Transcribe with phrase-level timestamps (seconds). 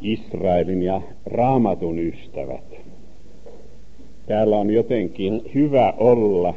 [0.00, 2.74] Israelin ja raamatun ystävät.
[4.26, 6.54] Täällä on jotenkin hyvä olla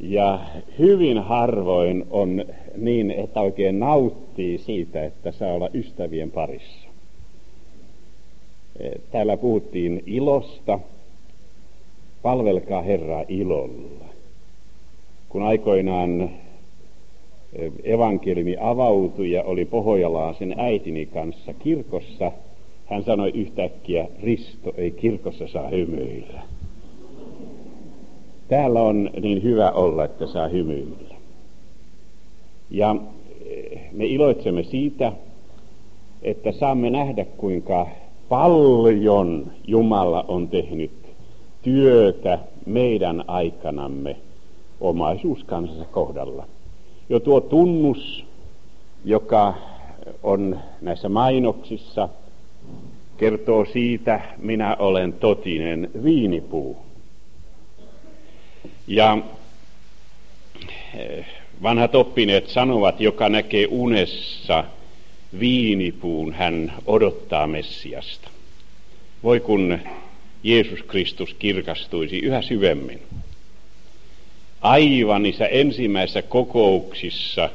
[0.00, 0.40] ja
[0.78, 2.44] hyvin harvoin on
[2.76, 6.88] niin, että oikein nauttii siitä, että saa olla ystävien parissa.
[9.10, 10.78] Täällä puhuttiin ilosta.
[12.22, 14.04] Palvelkaa Herraa ilolla.
[15.28, 16.30] Kun aikoinaan
[17.84, 19.68] evankeliumi avautui ja oli
[20.38, 22.32] sen äitini kanssa kirkossa,
[22.86, 26.42] hän sanoi yhtäkkiä, Risto ei kirkossa saa hymyillä.
[28.48, 31.14] Täällä on niin hyvä olla, että saa hymyillä.
[32.70, 32.96] Ja
[33.46, 35.12] eh, me iloitsemme siitä,
[36.22, 37.86] että saamme nähdä, kuinka
[38.28, 40.90] paljon Jumala on tehnyt
[41.62, 44.16] työtä meidän aikanamme
[44.80, 46.46] omaisuuskansansa kohdalla.
[47.08, 48.24] Jo tuo tunnus,
[49.04, 49.54] joka
[50.22, 52.08] on näissä mainoksissa,
[53.16, 56.76] kertoo siitä, minä olen totinen viinipuu.
[58.86, 59.18] Ja
[60.94, 61.26] eh,
[61.62, 64.64] vanhat oppineet sanovat, joka näkee unessa
[65.38, 68.28] viinipuun, hän odottaa Messiasta.
[69.22, 69.78] Voi kun
[70.42, 73.02] Jeesus Kristus kirkastuisi yhä syvemmin
[74.62, 77.50] aivan niissä ensimmäisissä kokouksissa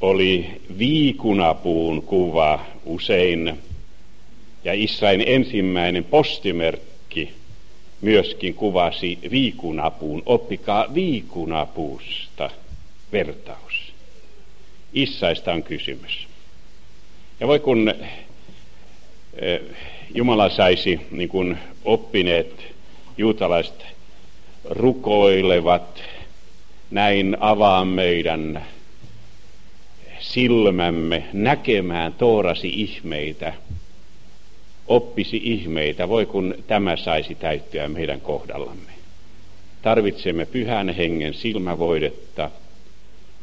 [0.00, 3.58] oli viikunapuun kuva usein
[4.64, 7.32] ja Israelin ensimmäinen postimerkki
[8.00, 10.22] myöskin kuvasi viikunapuun.
[10.26, 12.50] Oppikaa viikunapuusta
[13.12, 13.92] vertaus.
[14.92, 16.26] Issaista on kysymys.
[17.40, 17.94] Ja voi kun
[19.36, 19.60] eh,
[20.14, 22.64] Jumala saisi, niin kuin oppineet
[23.18, 23.95] juutalaiset
[24.70, 26.02] rukoilevat,
[26.90, 28.66] näin avaa meidän
[30.20, 33.52] silmämme näkemään toorasi ihmeitä,
[34.88, 38.92] oppisi ihmeitä, voi kun tämä saisi täyttyä meidän kohdallamme.
[39.82, 42.50] Tarvitsemme pyhän hengen silmävoidetta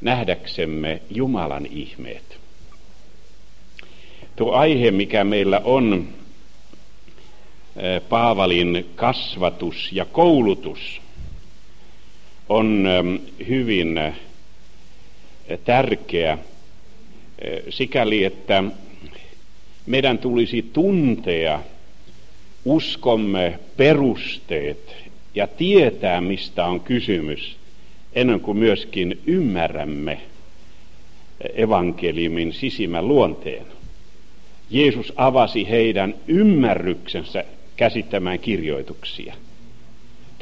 [0.01, 2.37] nähdäksemme Jumalan ihmeet.
[4.35, 6.07] Tuo aihe, mikä meillä on,
[8.09, 11.01] Paavalin kasvatus ja koulutus,
[12.53, 13.15] on ähm,
[13.47, 14.13] hyvin äh,
[15.65, 16.39] tärkeä äh,
[17.69, 18.63] sikäli, että
[19.85, 21.59] meidän tulisi tuntea
[22.65, 24.95] uskomme perusteet
[25.35, 27.55] ja tietää, mistä on kysymys,
[28.13, 30.21] ennen kuin myöskin ymmärrämme
[31.55, 33.65] evankeliumin sisimmän luonteen.
[34.69, 37.43] Jeesus avasi heidän ymmärryksensä
[37.75, 39.33] käsittämään kirjoituksia.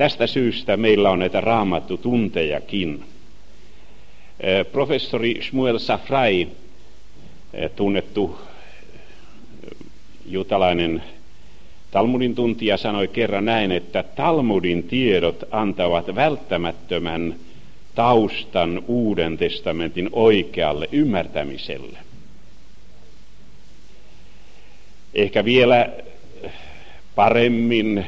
[0.01, 3.03] Tästä syystä meillä on näitä raamattutuntejakin.
[4.71, 6.47] Professori Shmuel Safrai,
[7.75, 8.39] tunnettu
[10.25, 11.03] jutalainen
[11.91, 17.35] Talmudin tuntija sanoi kerran näin, että Talmudin tiedot antavat välttämättömän
[17.95, 21.97] taustan Uuden testamentin oikealle ymmärtämiselle.
[25.13, 25.89] Ehkä vielä
[27.15, 28.05] paremmin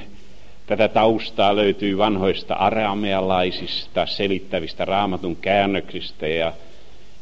[0.66, 6.54] Tätä taustaa löytyy vanhoista aramealaisista selittävistä raamatun käännöksistä ja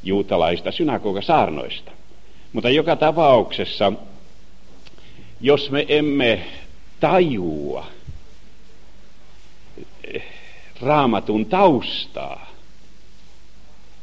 [0.03, 1.91] juutalaista synagogasaarnoista.
[2.53, 3.93] Mutta joka tapauksessa,
[5.41, 6.45] jos me emme
[6.99, 7.85] tajua
[10.81, 12.51] raamatun taustaa,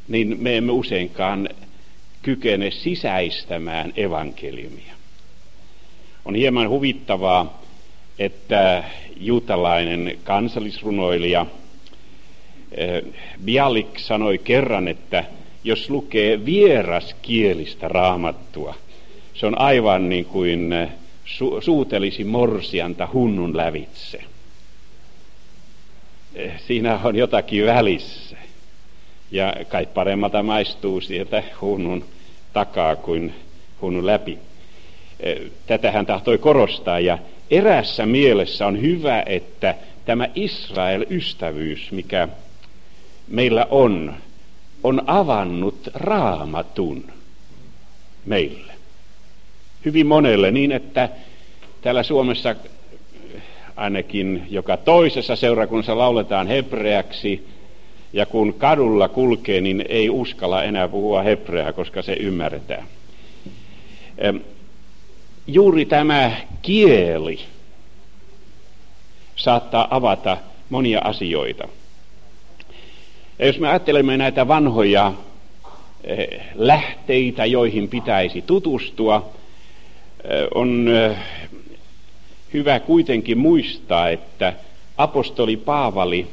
[0.07, 1.49] niin me emme useinkaan
[2.21, 4.93] kykene sisäistämään evankeliumia.
[6.25, 7.61] On hieman huvittavaa,
[8.19, 8.83] että
[9.19, 11.45] juutalainen kansallisrunoilija
[12.71, 13.03] eh,
[13.45, 15.23] Bialik sanoi kerran, että
[15.63, 18.75] jos lukee vieraskielistä raamattua,
[19.33, 20.89] se on aivan niin kuin eh,
[21.25, 24.23] su- suutelisi morsianta hunnun lävitse.
[26.35, 28.37] Eh, siinä on jotakin välissä.
[29.31, 32.05] Ja kai paremmalta maistuu sieltä hunnun
[32.53, 33.33] takaa kuin
[33.81, 34.37] hunnun läpi.
[35.67, 37.17] Tätä hän tahtoi korostaa ja
[37.51, 39.75] erässä mielessä on hyvä, että
[40.05, 42.27] tämä Israel-ystävyys, mikä
[43.27, 44.13] meillä on,
[44.83, 47.05] on avannut raamatun
[48.25, 48.73] meille.
[49.85, 51.09] Hyvin monelle niin, että
[51.81, 52.55] täällä Suomessa
[53.75, 57.47] ainakin joka toisessa seurakunnassa lauletaan hebreaksi,
[58.13, 62.83] ja kun kadulla kulkee, niin ei uskalla enää puhua hebreaa, koska se ymmärretään
[65.53, 66.31] juuri tämä
[66.61, 67.39] kieli
[69.35, 70.37] saattaa avata
[70.69, 71.67] monia asioita.
[73.39, 75.13] Ja jos me ajattelemme näitä vanhoja
[76.03, 79.29] eh, lähteitä, joihin pitäisi tutustua,
[80.55, 80.89] on
[82.53, 84.53] hyvä kuitenkin muistaa, että
[84.97, 86.27] apostoli Paavali,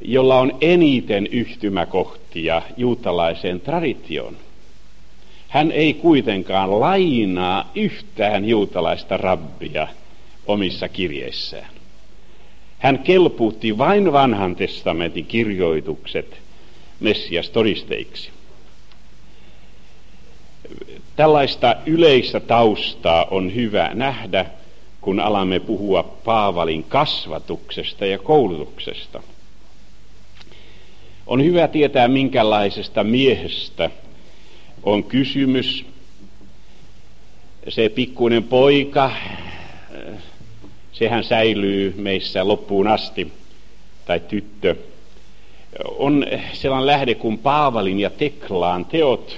[0.00, 4.36] jolla on eniten yhtymäkohtia juutalaiseen traditioon,
[5.48, 9.88] hän ei kuitenkaan lainaa yhtään juutalaista rabbia
[10.46, 11.70] omissa kirjeissään.
[12.78, 16.38] Hän kelpuutti vain vanhan testamentin kirjoitukset
[17.00, 18.30] Messias todisteiksi.
[21.16, 24.46] Tällaista yleistä taustaa on hyvä nähdä,
[25.00, 29.22] kun alamme puhua Paavalin kasvatuksesta ja koulutuksesta.
[31.26, 33.90] On hyvä tietää, minkälaisesta miehestä
[34.82, 35.84] on kysymys.
[37.68, 39.12] Se pikkuinen poika,
[40.92, 43.32] sehän säilyy meissä loppuun asti,
[44.06, 44.76] tai tyttö,
[45.84, 49.36] on sellainen lähde kuin Paavalin ja Teklaan teot,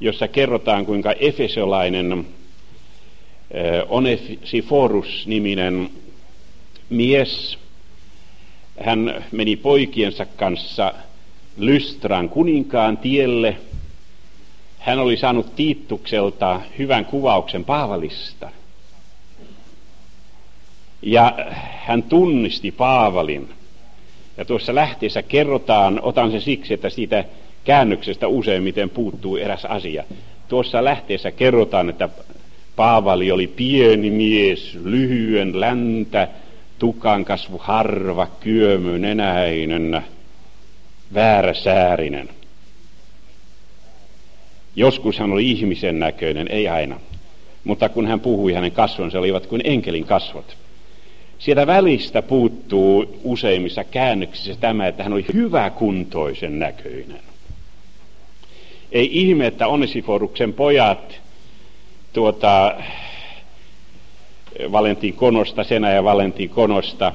[0.00, 2.26] jossa kerrotaan, kuinka efesolainen
[3.88, 5.90] Onesiforus-niminen
[6.90, 7.58] mies,
[8.80, 10.94] hän meni poikiensa kanssa
[11.56, 13.56] Lystran kuninkaan tielle.
[14.84, 18.50] Hän oli saanut Tiittukselta hyvän kuvauksen Paavalista.
[21.02, 21.34] Ja
[21.86, 23.48] hän tunnisti Paavalin.
[24.36, 27.24] Ja tuossa lähteessä kerrotaan, otan se siksi, että siitä
[27.64, 30.04] käännöksestä useimmiten puuttuu eräs asia.
[30.48, 32.08] Tuossa lähteessä kerrotaan, että
[32.76, 36.28] Paavali oli pieni mies, lyhyen läntä,
[36.78, 40.02] tukan kasvu harva, kyömy, nenäinen,
[41.14, 42.28] vääräsäärinen.
[44.76, 47.00] Joskus hän oli ihmisen näköinen, ei aina.
[47.64, 50.56] Mutta kun hän puhui, hänen kasvonsa olivat kuin enkelin kasvot.
[51.38, 57.20] Sieltä välistä puuttuu useimmissa käännöksissä tämä, että hän oli hyväkuntoisen näköinen.
[58.92, 61.20] Ei ihme, että Onesiforuksen pojat
[62.12, 62.74] tuota,
[64.72, 67.12] Valentin Konosta, Senä ja Valentin Konosta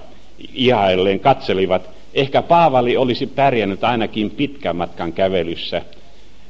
[0.53, 1.89] ihailleen katselivat.
[2.13, 5.81] Ehkä Paavali olisi pärjännyt ainakin pitkän matkan kävelyssä,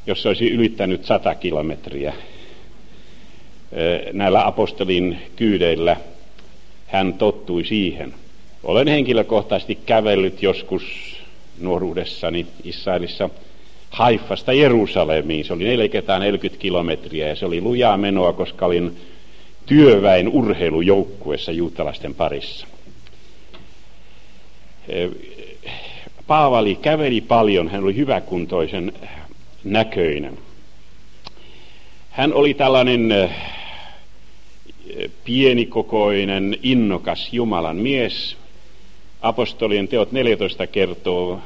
[0.08, 2.14] jos olisi ylittänyt sata kilometriä.
[4.14, 5.98] Näillä apostolin kyydeillä
[6.88, 8.14] hän tottui siihen.
[8.64, 10.84] Olen henkilökohtaisesti kävellyt joskus
[11.60, 13.30] nuoruudessani Israelissa–
[13.90, 15.46] Haifasta Jerusalemiin.
[15.46, 18.98] Se oli 440 kilometriä ja se oli lujaa menoa, koska olin
[19.66, 22.68] työväen urheilujoukkuessa juutalaisten parissa.
[26.28, 28.94] Paavali käveli paljon, hän oli hyväkuntoisen
[29.64, 30.38] näköinen.
[32.10, 33.30] Hän oli tällainen
[35.24, 38.38] pienikokoinen, innokas Jumalan mies.
[39.22, 41.42] Apostolien teot 14 kertoo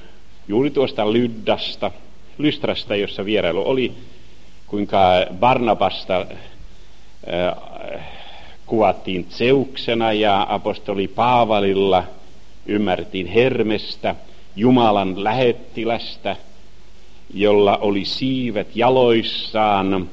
[0.48, 1.92] juuri tuosta Lyddasta,
[2.38, 3.92] Lystrasta, jossa vierailu oli,
[4.68, 5.00] kuinka
[5.40, 6.26] Barnabasta
[7.34, 8.06] äh,
[8.66, 12.04] kuvattiin Zeuksena ja apostoli Paavalilla
[12.66, 14.16] ymmärrettiin Hermestä,
[14.56, 16.36] Jumalan lähettilästä,
[17.34, 20.10] jolla oli siivet jaloissaan,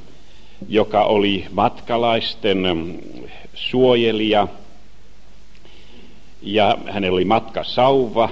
[0.68, 2.64] joka oli matkalaisten
[3.54, 4.48] suojelija,
[6.42, 8.30] ja hänellä oli matkasauva.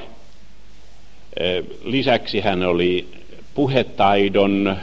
[1.85, 3.09] Lisäksi hän oli
[3.55, 4.77] puhetaidon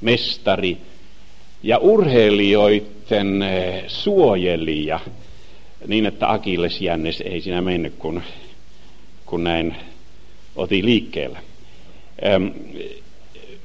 [0.00, 0.76] mestari
[1.62, 3.44] ja urheilijoiden
[3.86, 5.00] suojelija,
[5.86, 8.22] niin että Akilles jännes ei siinä mennyt, kun,
[9.26, 9.76] kun näin
[10.56, 11.47] oti liikkeellä.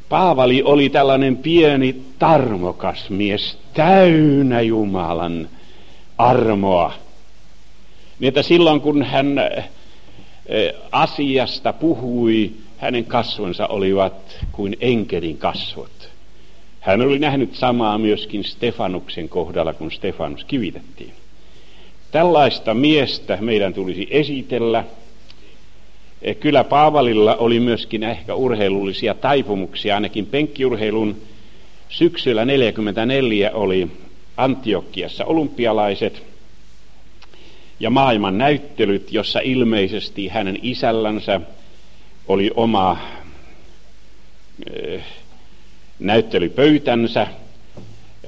[0.10, 5.50] Paavali oli tällainen pieni tarmokas mies, täynnä Jumalan
[6.18, 6.94] armoa.
[8.20, 16.10] Niin että silloin kun hän eh, asiasta puhui, hänen kasvonsa olivat kuin enkelin kasvot.
[16.80, 21.14] Hän oli nähnyt samaa myöskin Stefanuksen kohdalla, kun Stefanus kivitettiin.
[22.12, 24.84] Tällaista miestä meidän tulisi esitellä.
[26.24, 31.22] E, kyllä Paavalilla oli myöskin ehkä urheilullisia taipumuksia, ainakin penkkiurheilun
[31.90, 33.88] syksyllä 44 oli
[34.38, 36.24] Antiokiassa olympialaiset
[37.80, 41.42] ja maailman näyttelyt, jossa ilmeisesti hänen isällänsä
[42.28, 42.98] oli oma
[44.74, 45.04] eh,
[46.00, 47.28] näyttelypöytänsä.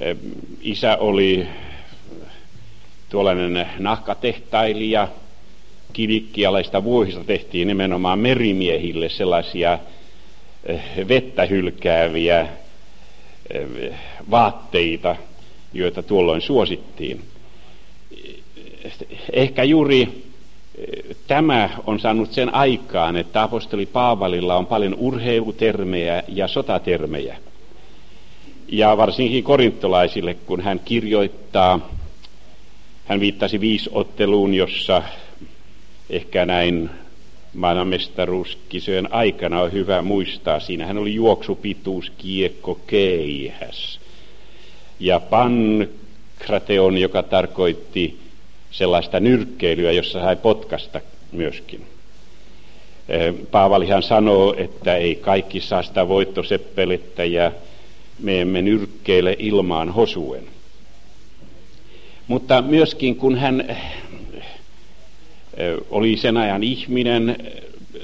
[0.00, 0.16] Eh,
[0.60, 1.46] isä oli
[3.08, 5.08] tuollainen nahkatehtailija.
[5.96, 9.78] Kivikkialaista vuohista tehtiin nimenomaan merimiehille sellaisia
[10.66, 12.48] eh, vettä hylkääviä
[14.30, 15.16] vaatteita,
[15.72, 17.20] joita tuolloin suosittiin.
[19.32, 20.24] Ehkä juuri
[21.26, 27.36] tämä on saanut sen aikaan, että apostoli Paavalilla on paljon urheilutermejä ja sotatermejä.
[28.68, 31.90] Ja varsinkin korintolaisille, kun hän kirjoittaa,
[33.04, 35.02] hän viittasi viisotteluun, jossa
[36.10, 36.90] ehkä näin
[37.54, 40.60] maailmanmestaruuskisojen aikana on hyvä muistaa.
[40.60, 44.00] Siinähän oli juoksupituus, kiekko, keihäs.
[45.00, 48.20] Ja pankrateon, joka tarkoitti
[48.70, 51.00] sellaista nyrkkeilyä, jossa sai potkasta
[51.32, 51.86] myöskin.
[53.08, 57.52] Eh, Paavalihan sanoo, että ei kaikki saa sitä voittoseppelettä ja
[58.18, 60.44] me emme nyrkkeile ilmaan hosuen.
[62.26, 63.76] Mutta myöskin kun hän
[65.90, 67.36] oli sen ajan ihminen,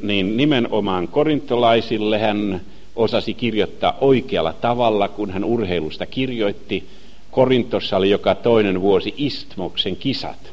[0.02, 2.60] niin nimenomaan korintolaisille hän
[2.96, 6.88] osasi kirjoittaa oikealla tavalla, kun hän urheilusta kirjoitti.
[7.30, 10.52] Korintossa oli joka toinen vuosi Istmoksen kisat.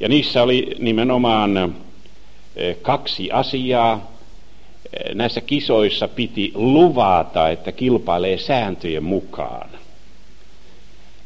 [0.00, 1.74] Ja niissä oli nimenomaan
[2.82, 4.12] kaksi asiaa.
[5.14, 9.70] Näissä kisoissa piti luvata, että kilpailee sääntöjen mukaan,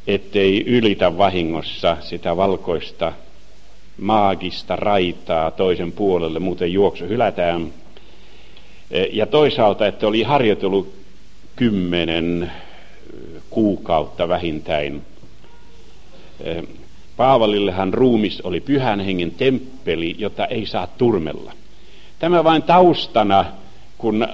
[0.07, 3.13] ettei ylitä vahingossa sitä valkoista
[3.99, 7.73] maagista raitaa toisen puolelle, muuten juoksu hylätään.
[8.91, 10.93] Eh, ja toisaalta, että oli harjoitellut
[11.57, 12.53] kymmenen
[13.51, 15.03] kuukautta vähintään
[17.17, 21.53] Paavalillehan ruumis oli pyhän hengen temppeli, jota ei saa turmella.
[22.19, 23.45] Tämä vain taustana,
[23.99, 24.29] kun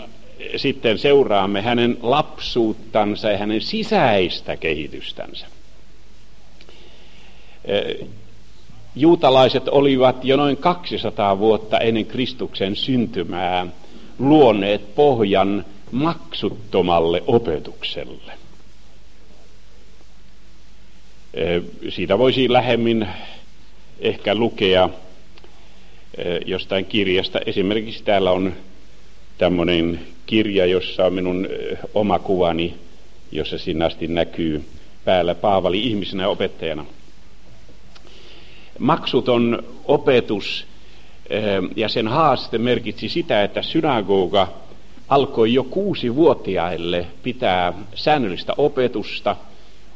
[0.57, 5.47] sitten seuraamme hänen lapsuuttansa ja hänen sisäistä kehitystänsä.
[8.97, 13.67] Juutalaiset olivat jo noin 200 vuotta ennen Kristuksen syntymää
[14.19, 18.33] luoneet pohjan maksuttomalle opetukselle.
[21.89, 23.09] Siitä voisi lähemmin
[24.01, 24.89] ehkä lukea
[26.47, 27.41] jostain kirjasta.
[27.47, 28.53] Esimerkiksi täällä on
[29.39, 31.49] tämmöinen kirja, jossa on minun
[31.95, 32.75] oma kuvani,
[33.33, 34.65] jossa sinne asti näkyy
[35.05, 36.85] päällä Paavali ihmisenä ja opettajana.
[38.79, 40.67] Maksuton opetus
[41.77, 44.49] ja sen haaste merkitsi sitä, että synagoga
[45.09, 49.37] alkoi jo kuusi vuotiaille pitää säännöllistä opetusta–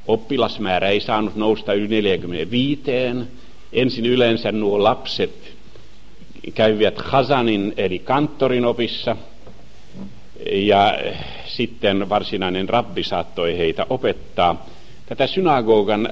[0.08, 2.82] Oppilasmäärä ei saanut nousta yli 45.
[3.72, 5.52] Ensin yleensä nuo lapset
[6.54, 9.16] kävivät Hazanin eli kanttorin opissa
[10.52, 10.98] ja
[11.46, 14.66] sitten varsinainen rabbi saattoi heitä opettaa.
[15.06, 16.08] Tätä synagogan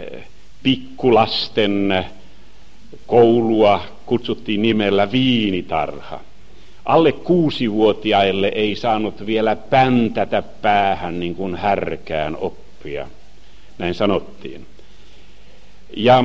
[0.00, 0.24] eh,
[0.66, 2.04] pikkulasten
[3.06, 6.20] koulua kutsuttiin nimellä viinitarha.
[6.84, 13.06] Alle kuusivuotiaille ei saanut vielä päntätä päähän niin kuin härkään oppia
[13.78, 14.66] näin sanottiin.
[15.96, 16.24] Ja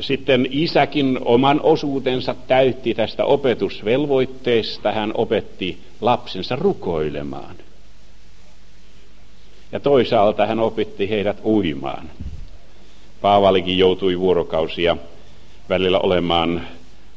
[0.00, 4.92] sitten isäkin oman osuutensa täytti tästä opetusvelvoitteesta.
[4.92, 7.56] Hän opetti lapsensa rukoilemaan.
[9.74, 12.10] Ja toisaalta hän opetti heidät uimaan.
[13.20, 14.96] Paavalikin joutui vuorokausia
[15.68, 16.66] välillä olemaan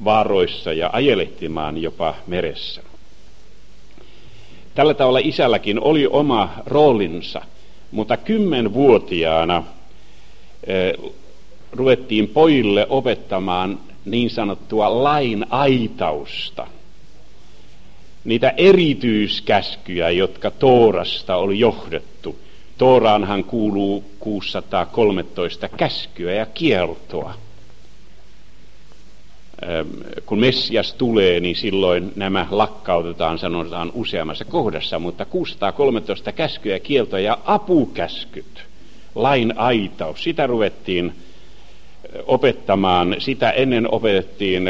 [0.04, 2.82] vaaroissa ja ajelehtimaan jopa meressä.
[4.76, 7.42] Tällä tavalla isälläkin oli oma roolinsa–
[7.92, 9.64] mutta kymmenvuotiaana
[10.68, 10.94] eh,
[11.72, 16.68] ruvettiin pojille opettamaan niin sanottua lain aitausta.
[18.24, 22.40] Niitä erityiskäskyjä, jotka Toorasta oli johdettu.
[22.78, 27.34] Tooraanhan kuuluu 613 käskyä ja kieltoa
[30.26, 37.24] kun Messias tulee, niin silloin nämä lakkautetaan, sanotaan useammassa kohdassa, mutta 613 käskyä ja kieltoja
[37.24, 38.64] ja apukäskyt,
[39.16, 41.14] lain aitaus, sitä ruvettiin
[42.26, 44.70] opettamaan, sitä ennen opetettiin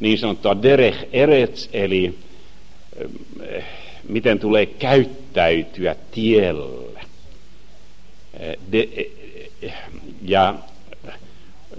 [0.00, 2.18] niin sanottua derech erets, eli
[4.08, 6.95] miten tulee käyttäytyä tiellä.
[8.72, 8.88] De,
[10.22, 10.54] ja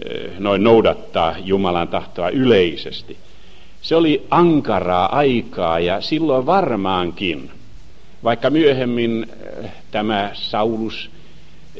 [0.05, 3.17] Eh, noin noudattaa Jumalan tahtoa yleisesti.
[3.81, 7.51] Se oli ankaraa aikaa ja silloin varmaankin,
[8.23, 9.25] vaikka myöhemmin
[9.63, 11.09] eh, tämä Saulus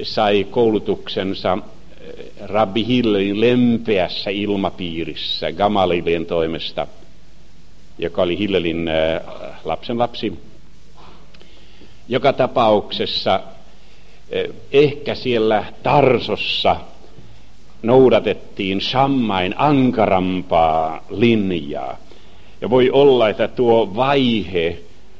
[0.03, 1.57] sai koulutuksensa
[2.01, 6.88] eh, Rabbi Hillelin lempeässä ilmapiirissä Gamalilien toimesta,
[8.00, 8.89] joka oli Hillelin
[9.63, 10.39] lapsen lapsi.
[12.10, 13.39] Joka tapauksessa
[14.72, 16.75] ehkä siellä Tarsossa
[17.84, 21.98] noudatettiin Shammain ankarampaa linjaa.
[22.62, 24.79] Ja voi olla, että tuo vaihe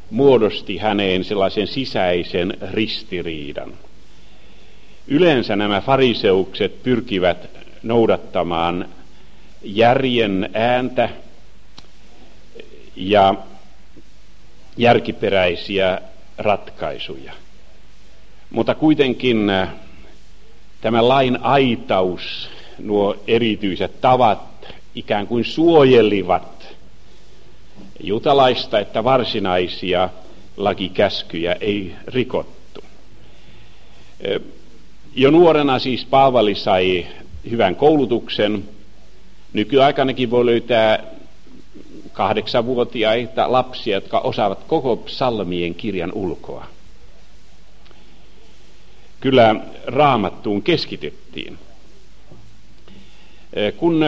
[0.10, 3.74] muodosti häneen sellaisen sisäisen ristiriidan.
[5.08, 7.50] Yleensä nämä fariseukset pyrkivät
[7.84, 8.86] noudattamaan
[9.64, 11.10] järjen ääntä
[12.96, 13.36] ja
[14.78, 16.02] järkiperäisiä
[16.38, 17.34] ratkaisuja.
[18.50, 19.51] Mutta kuitenkin
[20.82, 22.50] tämä lain aitaus,
[22.80, 26.75] nuo erityiset tavat ikään kuin suojelivat
[28.04, 30.10] jutalaista, että varsinaisia
[30.58, 32.82] lakikäskyjä ei rikottu.
[35.16, 37.08] Jo nuorena siis Paavali sai
[37.50, 38.63] hyvän koulutuksen.
[39.54, 41.04] Nykyaikanakin voi löytää
[42.13, 46.66] kahdeksanvuotiaita lapsia, jotka osaavat koko psalmien kirjan ulkoa.
[49.20, 49.56] Kyllä
[49.86, 51.58] raamattuun keskityttiin.
[53.78, 54.06] Kun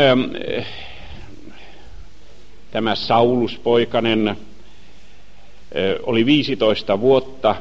[2.72, 4.38] tämä Sauluspoikanen
[6.04, 7.56] oli 15 vuotta,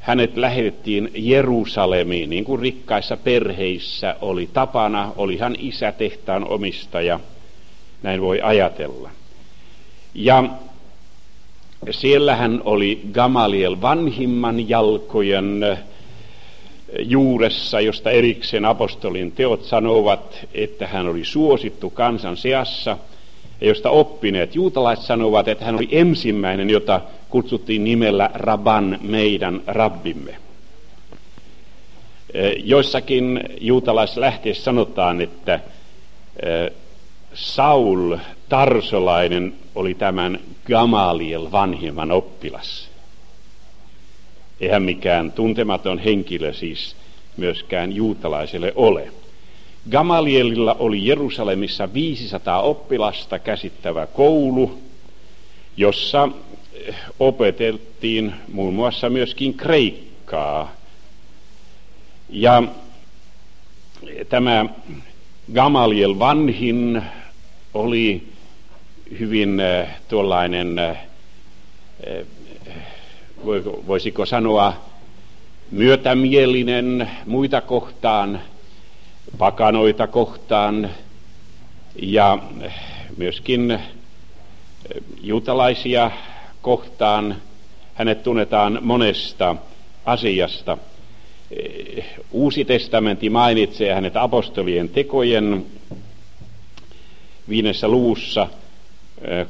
[0.00, 7.20] hänet lähetettiin Jerusalemiin, niin kuin rikkaissa perheissä oli tapana, oli hän isä tehtaan omistaja,
[8.02, 9.10] näin voi ajatella.
[10.14, 10.44] Ja
[11.90, 15.78] siellä hän oli Gamaliel vanhimman jalkojen
[16.98, 22.98] juuressa, josta erikseen apostolin teot sanovat, että hän oli suosittu kansan seassa,
[23.60, 30.36] ja josta oppineet juutalaiset sanovat, että hän oli ensimmäinen, jota kutsuttiin nimellä Raban, meidän rabbimme.
[32.64, 35.60] Joissakin juutalaislähteissä sanotaan, että
[37.34, 38.16] Saul
[38.48, 42.89] Tarsolainen oli tämän Gamaliel vanhimman oppilas.
[44.60, 46.96] Eihän mikään tuntematon henkilö siis
[47.36, 49.12] myöskään juutalaiselle ole.
[49.90, 54.78] Gamalielilla oli Jerusalemissa 500 oppilasta käsittävä koulu,
[55.76, 56.28] jossa
[57.18, 60.72] opeteltiin muun muassa myöskin kreikkaa.
[62.28, 62.62] Ja
[64.28, 64.66] tämä
[65.54, 67.02] Gamaliel vanhin
[67.74, 68.28] oli
[69.18, 70.78] hyvin äh, tuollainen,
[73.86, 74.74] voisiko sanoa,
[75.70, 78.40] myötämielinen muita kohtaan,
[79.38, 80.90] pakanoita kohtaan
[82.02, 82.38] ja
[83.16, 83.78] myöskin
[85.20, 86.10] juutalaisia
[86.62, 87.36] kohtaan.
[87.94, 89.56] Hänet tunnetaan monesta
[90.04, 90.78] asiasta.
[92.30, 95.66] Uusi testamentti mainitsee hänet apostolien tekojen
[97.48, 98.48] viidessä luvussa,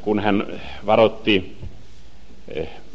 [0.02, 1.56] kun hän varotti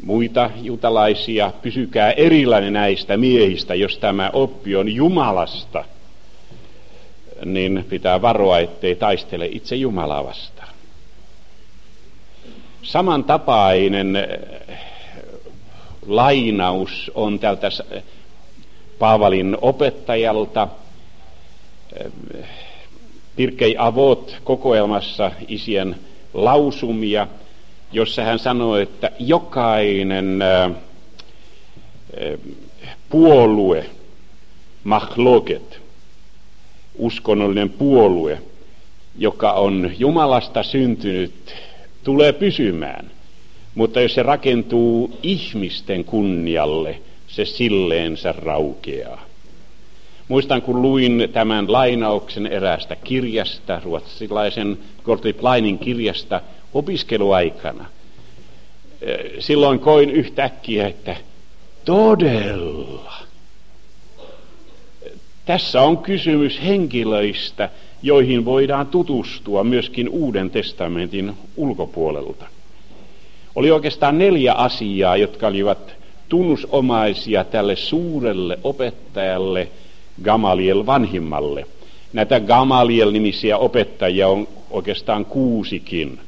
[0.04, 5.84] muita jutalaisia, pysykää erilainen näistä miehistä, jos tämä oppi on Jumalasta,
[7.44, 10.68] niin pitää varoa, ettei taistele itse Jumalaa vastaan.
[12.82, 14.18] Samantapainen
[16.06, 17.68] lainaus on tältä
[18.98, 20.68] Paavalin opettajalta
[23.36, 25.96] Pirkei Avot kokoelmassa isien
[26.34, 27.26] lausumia,
[27.92, 30.38] jossa hän sanoi, että jokainen
[33.08, 33.86] puolue,
[34.84, 35.80] mahloket,
[36.94, 38.42] uskonnollinen puolue,
[39.18, 41.54] joka on Jumalasta syntynyt,
[42.04, 43.10] tulee pysymään.
[43.74, 49.26] Mutta jos se rakentuu ihmisten kunnialle, se silleensä raukeaa.
[50.28, 56.40] Muistan, kun luin tämän lainauksen eräästä kirjasta, ruotsilaisen Gottlieb Leinin kirjasta
[56.76, 57.84] opiskeluaikana.
[59.38, 61.16] Silloin koin yhtäkkiä, että
[61.84, 63.12] todella.
[65.44, 67.70] Tässä on kysymys henkilöistä,
[68.02, 72.46] joihin voidaan tutustua myöskin Uuden testamentin ulkopuolelta.
[73.54, 75.94] Oli oikeastaan neljä asiaa, jotka olivat
[76.28, 79.68] tunnusomaisia tälle suurelle opettajalle–
[80.22, 81.66] Gamaliel vanhimmalle.
[82.12, 86.20] Näitä Gamaliel-nimisiä opettajia on oikeastaan kuusikin.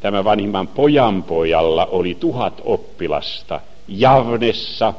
[0.00, 4.94] Tämä vanhimman pojan pojalla oli tuhat oppilasta Javnessa.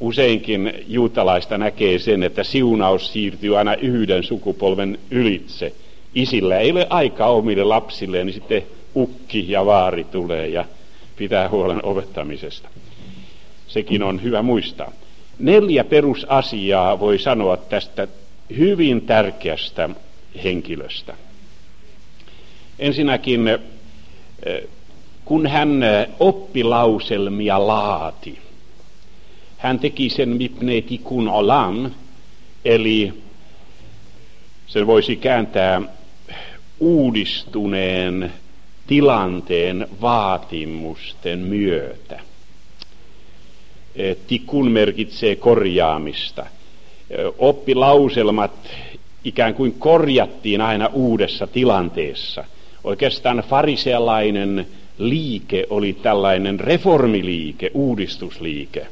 [0.00, 5.72] Useinkin juutalaista näkee sen, että siunaus siirtyy aina yhden sukupolven ylitse.
[6.14, 8.62] Isillä ei ole aikaa omille lapsilleen, niin sitten
[8.96, 10.64] ukki ja vaari tulee ja
[11.16, 12.68] pitää huolen opettamisesta.
[13.68, 14.92] Sekin on hyvä muistaa.
[15.38, 18.08] Neljä perusasiaa voi sanoa tästä
[18.56, 19.90] hyvin tärkeästä
[20.44, 21.14] henkilöstä.
[22.80, 24.62] Ensinnäkin, eh,
[25.24, 28.38] kun hän eh, oppilauselmia laati,
[29.58, 31.90] hän teki sen mipneeti kun olam,
[32.64, 33.12] eli
[34.66, 35.82] sen voisi kääntää
[36.80, 38.32] uudistuneen
[38.86, 42.20] tilanteen vaatimusten myötä.
[44.26, 46.46] Tikun merkitsee korjaamista.
[47.38, 48.70] Oppilauselmat
[49.24, 52.44] ikään kuin korjattiin aina uudessa tilanteessa.
[52.84, 54.66] Oikeastaan farisealainen
[54.98, 58.86] liike oli tällainen reformiliike, uudistusliike,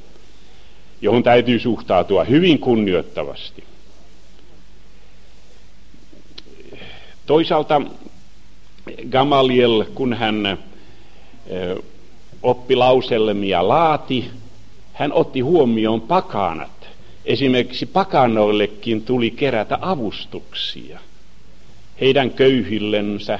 [1.01, 3.65] johon täytyy suhtautua hyvin kunnioittavasti.
[7.27, 7.83] Toisaalta
[9.11, 10.59] Gamaliel, kun hän
[12.43, 14.31] oppilauselmia laati,
[14.93, 16.89] hän otti huomioon pakanat.
[17.25, 21.01] Esimerkiksi pakanoillekin tuli kerätä avustuksia
[22.01, 23.39] heidän köyhillensä.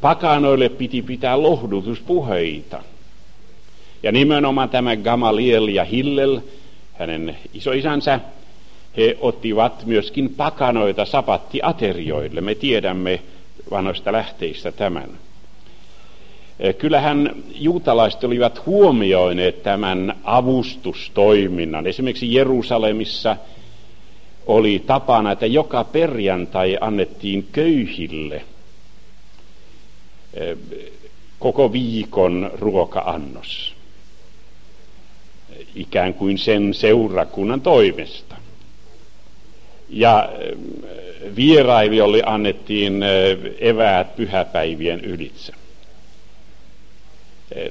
[0.00, 2.82] Pakanoille piti pitää lohdutuspuheita.
[4.02, 6.40] Ja nimenomaan tämä Gamaliel ja Hillel,
[6.92, 8.20] hänen isoisänsä,
[8.96, 12.40] he ottivat myöskin pakanoita sapattiaterioille.
[12.40, 13.20] Me tiedämme
[13.70, 15.08] vanhoista lähteistä tämän.
[16.60, 21.86] Eh, kyllähän juutalaiset olivat huomioineet tämän avustustoiminnan.
[21.86, 23.36] Esimerkiksi Jerusalemissa
[24.46, 28.42] oli tapana, että joka perjantai annettiin köyhille
[31.38, 33.74] koko viikon ruoka-annos,
[35.74, 38.36] ikään kuin sen seurakunnan toimesta.
[39.88, 40.56] Ja eh,
[41.36, 43.02] vierailijoille annettiin
[43.60, 45.52] eväät pyhäpäivien ylitse.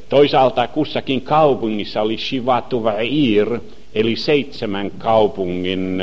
[0.09, 3.59] Toisaalta kussakin kaupungissa oli Shivatu Va'ir,
[3.95, 6.01] eli seitsemän kaupungin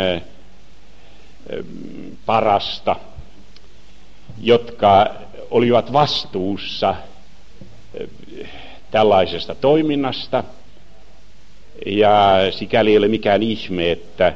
[2.27, 2.97] parasta,
[4.43, 5.15] jotka
[5.53, 6.95] olivat vastuussa
[8.91, 10.45] tällaisesta toiminnasta.
[11.87, 14.35] Ja sikäli ei ole mikään ihme, että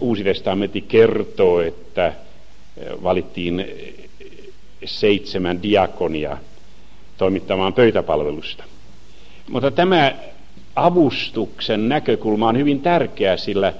[0.00, 2.12] Uusi testamentti kertoo, että
[3.02, 3.66] valittiin
[4.84, 6.36] seitsemän diakonia–
[7.20, 8.64] toimittamaan pöytäpalvelusta.
[9.50, 10.14] Mutta tämä
[10.76, 13.72] avustuksen näkökulma on hyvin tärkeä, sillä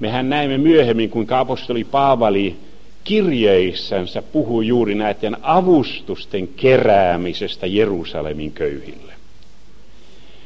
[0.00, 2.56] mehän näemme myöhemmin, kuinka apostoli Paavali
[3.08, 9.12] kirjeissänsä puhuu juuri näiden avustusten keräämisestä Jerusalemin köyhille.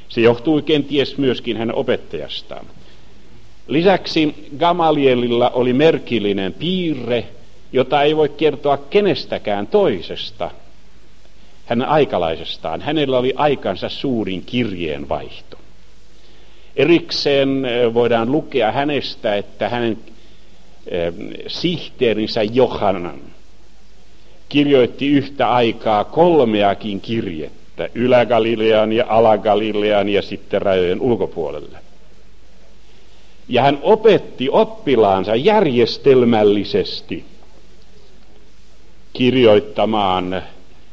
[0.09, 2.67] Se johtuu kenties myöskin hänen opettajastaan.
[3.69, 7.25] Lisäksi Gamalielilla oli merkillinen piirre,
[7.73, 10.51] jota ei voi kertoa kenestäkään toisesta–
[11.67, 12.81] hänen aikalaisestaan.
[12.81, 15.59] Hänellä oli aikansa suurin kirjeenvaihto.
[16.77, 19.99] Erikseen eh, voidaan lukea hänestä, että hänen
[21.47, 23.21] sihteerinsä Johanan
[24.49, 31.79] kirjoitti yhtä aikaa kolmeakin kirjettä, Ylä-Galilean ja Ala-Galilean ja sitten rajojen ulkopuolelle.
[33.49, 37.25] Ja hän opetti oppilaansa järjestelmällisesti
[39.13, 40.43] kirjoittamaan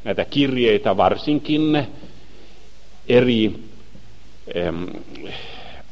[0.04, 1.88] näitä kirjeitä varsinkin
[3.10, 3.52] eri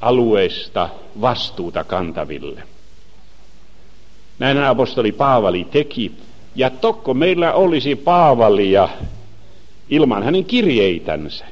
[0.02, 0.90] alueista
[1.22, 2.64] vastuuta kantaville.
[4.40, 6.12] Näin apostoli Paavali teki.
[6.56, 8.90] Ja tokko meillä olisi Paavalia
[9.90, 11.46] ilman hänen kirjeitänsä.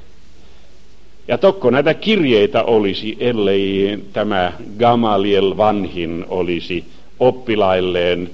[1.27, 6.85] Ja tokko näitä kirjeitä olisi, ellei tämä Gamaliel vanhin olisi
[7.19, 8.29] oppilailleen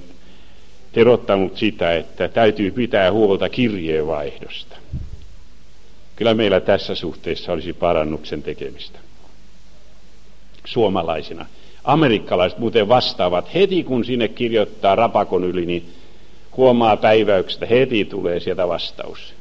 [0.92, 4.76] terottanut sitä, että täytyy pitää huolta kirjeenvaihdosta.
[6.16, 8.98] Kyllä meillä tässä suhteessa olisi parannuksen tekemistä.
[10.64, 11.46] Suomalaisina.
[11.84, 15.92] Amerikkalaiset muuten vastaavat heti, kun sinne kirjoittaa rapakon yli, niin
[16.56, 19.34] huomaa päiväyksestä, heti tulee sieltä vastaus.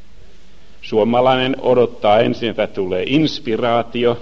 [0.81, 4.21] Suomalainen odottaa ensin, että tulee inspiraatio.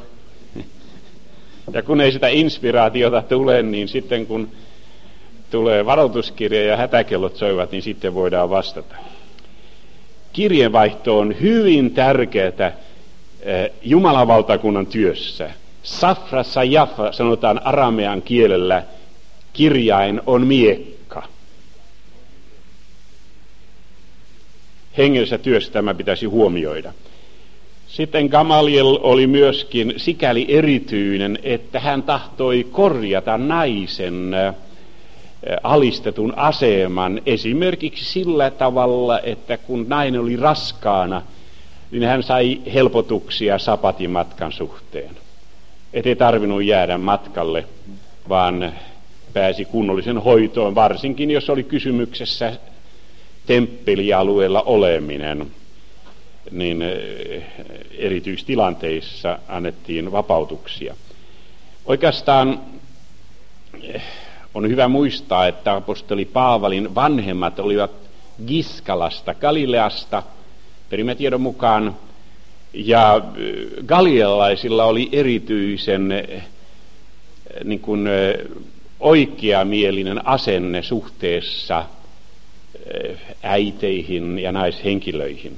[1.73, 4.49] Ja kun ei sitä inspiraatiota tule, niin sitten kun
[5.51, 8.95] tulee varoituskirja ja hätäkellot soivat, niin sitten voidaan vastata.
[10.33, 12.77] Kirjeenvaihto on hyvin tärkeää
[13.41, 15.49] eh, Jumalan valtakunnan työssä.
[15.89, 18.83] Safra sajafa sanotaan aramean kielellä,
[19.53, 21.23] kirjain on miekka.
[24.97, 26.93] Hengellisessä työssä tämä pitäisi huomioida.
[27.87, 34.55] Sitten Gamaliel oli myöskin sikäli erityinen, että hän tahtoi korjata naisen äh,
[35.63, 41.21] alistetun aseman esimerkiksi sillä tavalla, että kun nainen oli raskaana,
[41.91, 45.28] niin hän sai helpotuksia sapatimatkan suhteen.
[45.93, 47.65] Että ei tarvinnut jäädä matkalle,
[48.29, 48.73] vaan
[49.33, 52.53] pääsi kunnollisen hoitoon, varsinkin jos oli kysymyksessä
[53.45, 55.51] temppelialueella oleminen,
[56.51, 57.43] niin eh,
[57.97, 60.95] erityistilanteissa annettiin vapautuksia.
[61.85, 62.59] Oikeastaan
[63.83, 64.03] eh,
[64.53, 67.91] on hyvä muistaa, että apostoli Paavalin vanhemmat olivat
[68.47, 70.23] Giskalasta, Galileasta,
[70.89, 71.95] perimätiedon mukaan,
[72.73, 73.21] ja äh,
[73.85, 76.43] galilealaisilla oli erityisen äh,
[77.63, 78.63] niin kuin, äh,
[78.99, 81.85] oikeamielinen asenne suhteessa
[83.43, 85.57] äiteihin ja naishenkilöihin.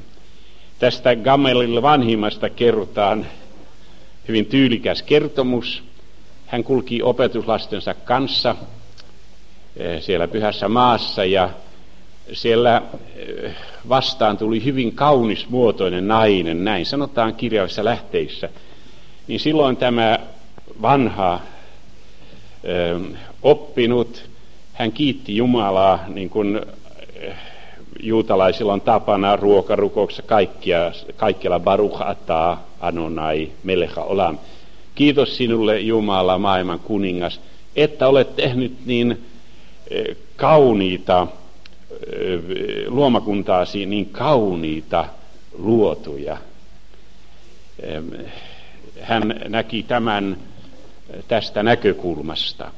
[0.79, 3.25] Tästä Gamelille vanhimmasta kerrotaan
[4.27, 5.83] hyvin tyylikäs kertomus.
[6.45, 8.55] Hän kulki opetuslastensa kanssa
[9.99, 11.49] siellä pyhässä maassa ja
[12.33, 12.81] siellä
[13.15, 13.55] eh,
[13.89, 18.49] vastaan tuli hyvin kaunismuotoinen nainen, näin sanotaan kirjallisissa lähteissä.
[19.27, 20.19] Niin silloin tämä
[20.81, 21.39] vanha
[22.67, 22.99] ö,
[23.43, 24.29] oppinut,
[24.73, 26.61] hän kiitti Jumalaa, niin kuin
[27.99, 34.37] juutalaisilla on tapana ruokarukouksessa kaikkia, kaikkialla Baruch ataa Anonai Melecha Olam.
[34.95, 37.39] Kiitos sinulle Jumala, maailman kuningas,
[37.75, 39.25] että olet tehnyt niin
[40.35, 41.27] kauniita
[42.87, 45.05] luomakuntaasi, niin kauniita
[45.53, 46.37] luotuja.
[49.01, 50.37] Hän näki tämän
[51.27, 52.71] tästä näkökulmasta.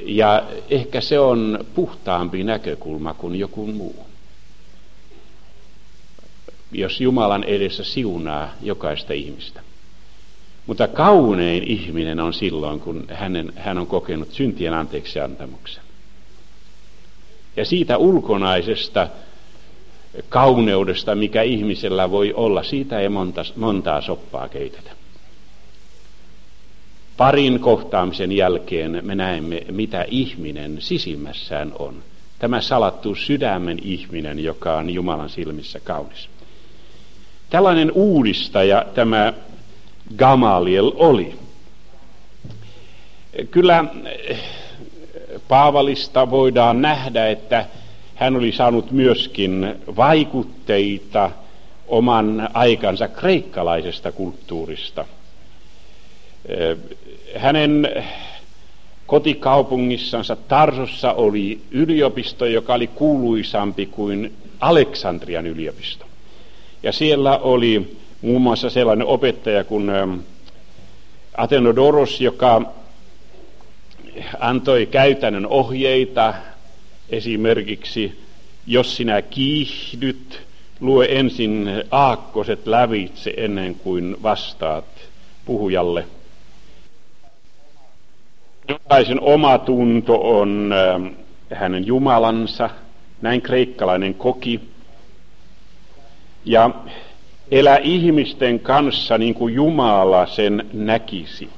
[0.00, 4.06] Ja ehkä se on puhtaampi näkökulma kuin joku muu.
[6.72, 9.60] Jos Jumalan edessä siunaa jokaista ihmistä.
[10.66, 15.85] Mutta kaunein ihminen on silloin, kun hänen, hän on kokenut syntien anteeksi antamuksen.
[17.56, 19.08] Ja siitä ulkonaisesta
[20.28, 24.90] kauneudesta, mikä ihmisellä voi olla, siitä ei monta, montaa soppaa keitetä.
[27.16, 32.02] Parin kohtaamisen jälkeen me näemme, mitä ihminen sisimmässään on.
[32.38, 36.28] Tämä salattu sydämen ihminen, joka on Jumalan silmissä kaunis.
[37.50, 39.32] Tällainen uudistaja tämä
[40.16, 41.34] Gamaliel oli.
[43.50, 43.84] Kyllä
[45.48, 47.66] Paavalista voidaan nähdä, että
[48.14, 51.30] hän oli saanut myöskin vaikutteita
[51.88, 55.04] oman aikansa kreikkalaisesta kulttuurista–
[57.36, 57.88] hänen
[59.06, 66.06] kotikaupungissansa Tarsossa oli yliopisto, joka oli kuuluisampi kuin Aleksandrian yliopisto.
[66.82, 69.90] Ja siellä oli muun muassa sellainen opettaja kuin
[71.36, 72.62] Athenodoros, joka
[74.40, 76.34] antoi käytännön ohjeita
[77.08, 78.20] esimerkiksi,
[78.66, 80.42] jos sinä kiihdyt,
[80.80, 84.84] lue ensin aakkoset lävitse ennen kuin vastaat
[85.44, 86.06] puhujalle–
[88.68, 91.06] Jokaisen oma tunto on ähm,
[91.54, 92.70] hänen Jumalansa,
[93.22, 94.60] näin kreikkalainen koki.
[96.44, 96.70] Ja
[97.50, 101.48] elä ihmisten kanssa niin kuin Jumala sen näkisi.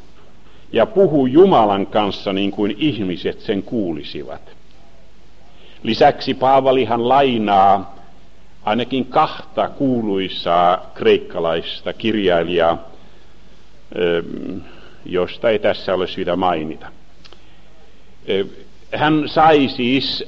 [0.73, 4.41] Ja puhu Jumalan kanssa niin kuin ihmiset sen kuulisivat.
[5.83, 7.99] Lisäksi Paavalihan lainaa
[8.65, 12.89] ainakin kahta kuuluisaa kreikkalaista kirjailijaa,
[15.05, 16.87] josta ei tässä ole syytä mainita.
[18.95, 20.25] Hän sai siis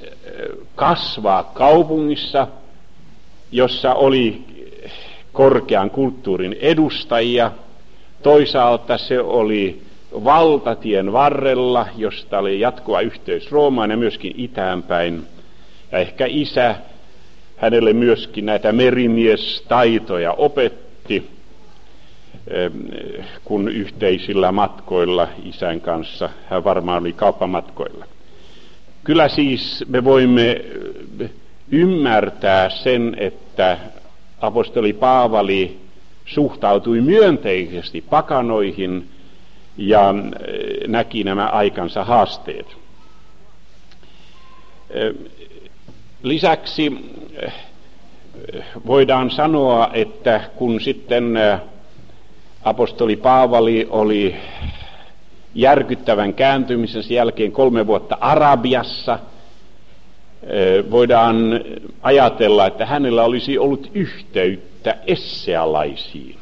[0.74, 2.48] kasvaa kaupungissa,
[3.52, 4.44] jossa oli
[5.32, 7.52] korkean kulttuurin edustajia.
[8.22, 15.26] Toisaalta se oli valtatien varrella, josta oli jatkuva yhteys Roomaan ja myöskin itäänpäin.
[15.92, 16.74] Ja ehkä isä
[17.56, 21.30] hänelle myöskin näitä merimiestaitoja opetti
[23.44, 28.04] kun yhteisillä matkoilla isän kanssa, hän varmaan oli kauppamatkoilla.
[29.04, 30.64] Kyllä siis me voimme
[31.70, 33.78] ymmärtää sen, että
[34.40, 35.80] apostoli Paavali
[36.24, 39.08] suhtautui myönteisesti pakanoihin
[39.76, 40.14] ja
[40.86, 42.76] näki nämä aikansa haasteet.
[46.22, 47.12] Lisäksi
[48.86, 51.38] voidaan sanoa, että kun sitten
[52.64, 54.36] apostoli Paavali oli
[55.54, 59.18] järkyttävän kääntymisen jälkeen kolme vuotta Arabiassa.
[60.90, 61.36] Voidaan
[62.02, 66.39] ajatella, että hänellä olisi ollut yhteyttä essealaisiin.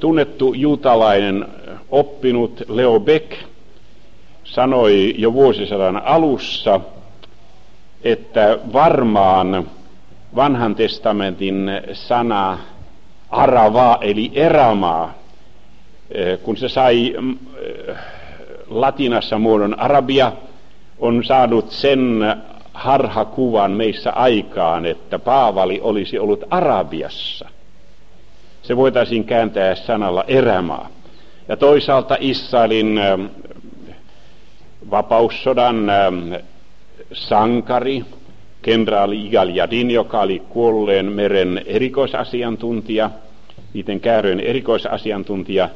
[0.00, 1.46] Tunnettu juutalainen
[1.90, 3.32] oppinut Leo Beck
[4.44, 6.80] sanoi jo vuosisadan alussa,
[8.04, 9.70] että varmaan
[10.36, 12.58] vanhan testamentin sana
[13.30, 15.14] Arava eli erämaa,
[16.10, 17.96] eh, kun se sai mm, eh,
[18.68, 20.32] latinassa muodon arabia,
[20.98, 22.20] on saanut sen
[22.74, 27.48] harhakuvan meissä aikaan, että Paavali olisi ollut Arabiassa.
[28.70, 30.88] Se voitaisiin kääntää sanalla erämaa.
[31.48, 33.18] Ja toisaalta Israelin eh,
[34.90, 35.90] vapaussodan
[37.12, 38.04] sankari,
[38.62, 43.10] kenraali Igal Jadin, joka oli kuolleen meren erikoisasiantuntija,
[43.74, 45.68] niiden kääröjen erikoisasiantuntija,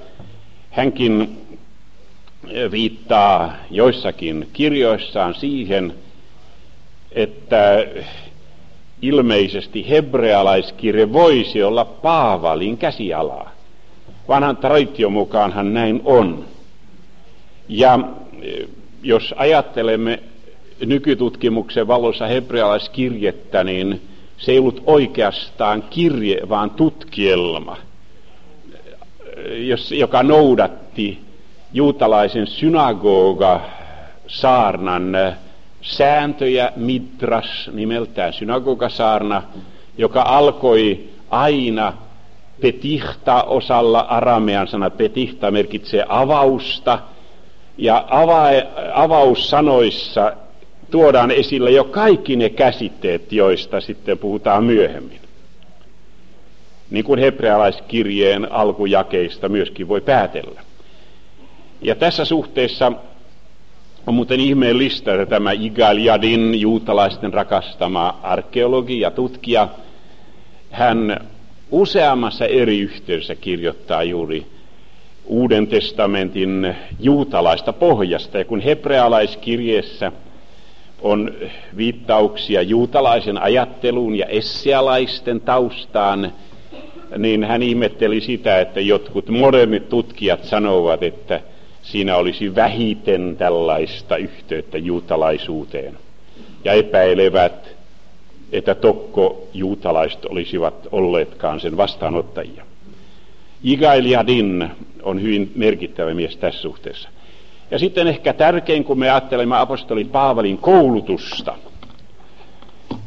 [0.70, 1.38] hänkin
[2.70, 5.94] viittaa joissakin kirjoissaan siihen,
[7.12, 7.87] että
[9.07, 13.51] ilmeisesti hebrealaiskirje voisi olla Paavalin käsialaa.
[14.29, 16.45] Vanhan tradition mukaanhan näin on.
[17.69, 17.99] Ja
[18.43, 18.64] e,
[19.03, 20.23] jos ajattelemme
[20.87, 24.01] nykytutkimuksen valossa hebrealaiskirjettä, niin
[24.38, 27.77] se ei ollut oikeastaan kirje, vaan tutkielma,
[29.90, 31.19] joka noudatti
[31.73, 33.61] juutalaisen synagoga
[34.27, 35.12] saarnan
[35.85, 39.42] sääntöjä, midras nimeltään synagogasaarna,
[39.99, 41.92] joka alkoi aina
[42.61, 46.99] petihta osalla, aramean sana petihta merkitsee avausta,
[47.79, 48.47] ja ava,
[48.94, 50.33] avaussanoissa
[50.90, 55.20] tuodaan esille jo kaikki ne käsitteet, joista sitten puhutaan myöhemmin.
[56.90, 60.61] Niin kuin hebrealaiskirjeen alkujakeista myöskin voi päätellä.
[61.83, 62.92] Ja tässä suhteessa
[64.07, 69.69] on muuten ihmeellistä, että tämä Igal Yadin, juutalaisten rakastama arkeologi ja tutkija,
[70.71, 71.29] hän
[71.71, 74.47] useammassa eri yhteydessä kirjoittaa juuri
[75.27, 78.38] Uuden testamentin juutalaista pohjasta.
[78.38, 80.12] Ja kun hebrealaiskirjeessä
[81.03, 81.33] on
[81.77, 86.33] viittauksia juutalaisen ajatteluun ja essialaisten taustaan,
[87.19, 91.40] niin hän ihmetteli sitä, että jotkut modernit tutkijat sanovat, että
[91.85, 95.99] siinä olisi vähiten tällaista yhteyttä juutalaisuuteen.
[96.64, 97.77] Ja epäilevät,
[98.53, 102.64] että tokko juutalaiset olisivat olleetkaan sen vastaanottajia.
[103.62, 104.70] Igail Yadin
[105.03, 107.09] on hyvin merkittävä mies tässä suhteessa.
[107.70, 111.55] Ja sitten ehkä tärkein, kun me ajattelemme apostoli Paavalin koulutusta,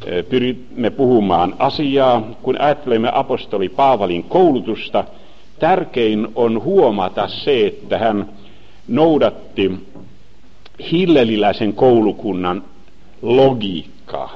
[0.06, 2.32] e, pyrimme puhumaan asiaa.
[2.42, 5.04] Kun ajattelemme apostoli Paavalin koulutusta,
[5.60, 8.30] tärkein on huomata se, että hän
[8.88, 9.72] noudatti
[10.92, 12.64] hilleliläisen koulukunnan
[13.22, 14.36] logiikkaa.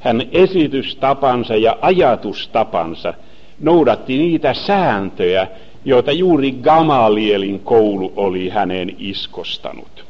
[0.00, 3.14] Hän esitystapansa ja ajatustapansa
[3.60, 5.48] noudatti niitä sääntöjä,
[5.84, 10.04] joita juuri Gamalielin koulu oli hänen iskostanut.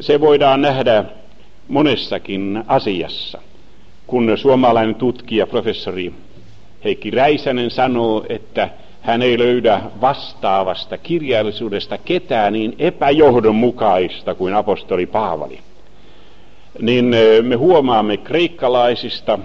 [0.00, 1.04] Se voidaan nähdä
[1.68, 3.40] monessakin asiassa.
[4.06, 6.12] Kun suomalainen tutkija, professori
[6.84, 8.70] Heikki Räisänen sanoo, että
[9.02, 15.58] hän ei löydä vastaavasta kirjallisuudesta ketään niin epäjohdonmukaista kuin apostoli Paavali.
[16.80, 19.38] Niin me huomaamme kreikkalaisista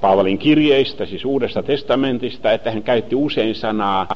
[0.00, 4.06] Paavalin kirjeistä, siis Uudesta testamentista, että hän käytti usein sanaa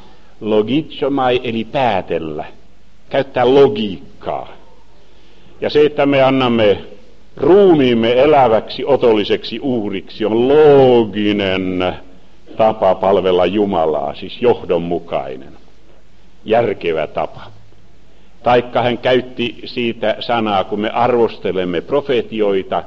[0.41, 2.45] logitsomai, eli päätellä,
[3.11, 4.53] käyttää logiikkaa.
[5.61, 6.79] Ja se, että me annamme
[7.37, 11.95] ruumiimme eläväksi otolliseksi uhriksi, on looginen
[12.61, 15.53] tapa palvella Jumalaa, siis johdonmukainen,
[16.45, 17.41] järkevä tapa.
[18.43, 22.83] Taikka hän käytti siitä sanaa, kun me arvostelemme profetioita,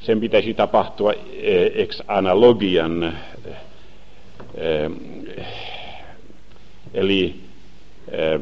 [0.00, 3.02] sen pitäisi tapahtua eh, ex analogian,
[4.54, 4.90] eh,
[6.94, 7.40] eli
[8.10, 8.40] eh,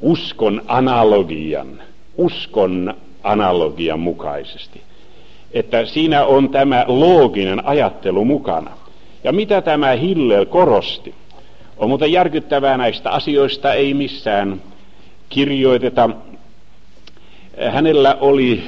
[0.00, 1.82] uskon analogian,
[2.16, 4.82] uskon analogian mukaisesti.
[5.52, 8.85] Että siinä on tämä looginen ajattelu mukana.
[9.26, 11.14] Ja mitä tämä Hillel korosti?
[11.76, 14.62] On muuten järkyttävää näistä asioista ei missään
[15.28, 16.10] kirjoiteta.
[17.70, 18.62] Hänellä oli,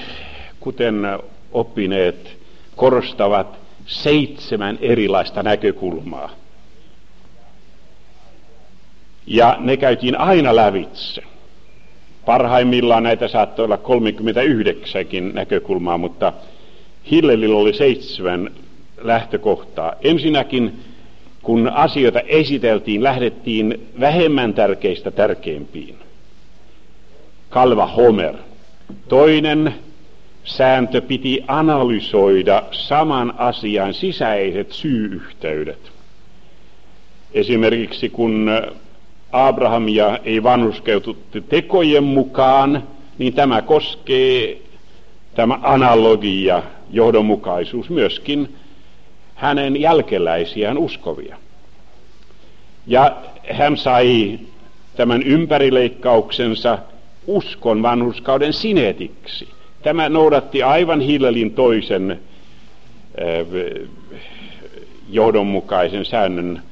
[0.61, 1.19] kuten
[1.53, 2.37] oppineet
[2.77, 6.31] korostavat, seitsemän erilaista näkökulmaa.
[9.27, 11.23] Ja ne käytiin aina lävitse.
[12.25, 16.33] Parhaimmillaan näitä saattoi olla 39 näkökulmaa, mutta
[17.11, 18.51] Hillelillä oli seitsemän
[19.03, 19.95] lähtökohtaa.
[20.03, 20.81] Ensinnäkin,
[21.43, 25.97] kun asioita esiteltiin, lähdettiin vähemmän tärkeistä tärkeimpiin.
[27.51, 28.35] Kalva Homer.
[29.09, 29.75] Toinen
[30.45, 35.93] sääntö piti analysoida saman asian sisäiset syy-yhteydet.
[37.33, 38.51] Esimerkiksi kun
[39.33, 42.83] Abrahamia ei vanhuskeututti tekojen mukaan,
[43.19, 44.59] niin tämä koskee
[45.35, 48.57] tämä analogia, johdonmukaisuus myöskin
[49.39, 51.37] hänen jälkeläisiään uskovia.
[52.87, 53.17] Ja
[53.53, 54.39] hän sai
[54.97, 56.79] tämän ympärileikkauksensa
[57.27, 59.49] uskon vanhuskauden sinetiksi.
[59.83, 62.19] Tämä noudatti aivan Hillelin toisen äh,
[65.11, 66.63] johdonmukaisen säännön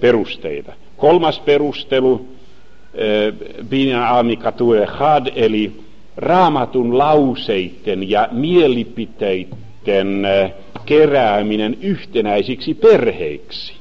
[0.00, 0.72] perusteita.
[0.96, 5.80] Kolmas perustelu, äh, Binyan Amikatue Had, eli
[6.16, 10.52] raamatun lauseiden ja mielipiteiden äh,
[10.88, 13.72] kerääminen yhtenäisiksi perheiksi.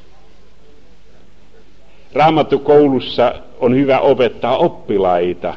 [2.13, 5.53] Raamattukoulussa on hyvä opettaa oppilaita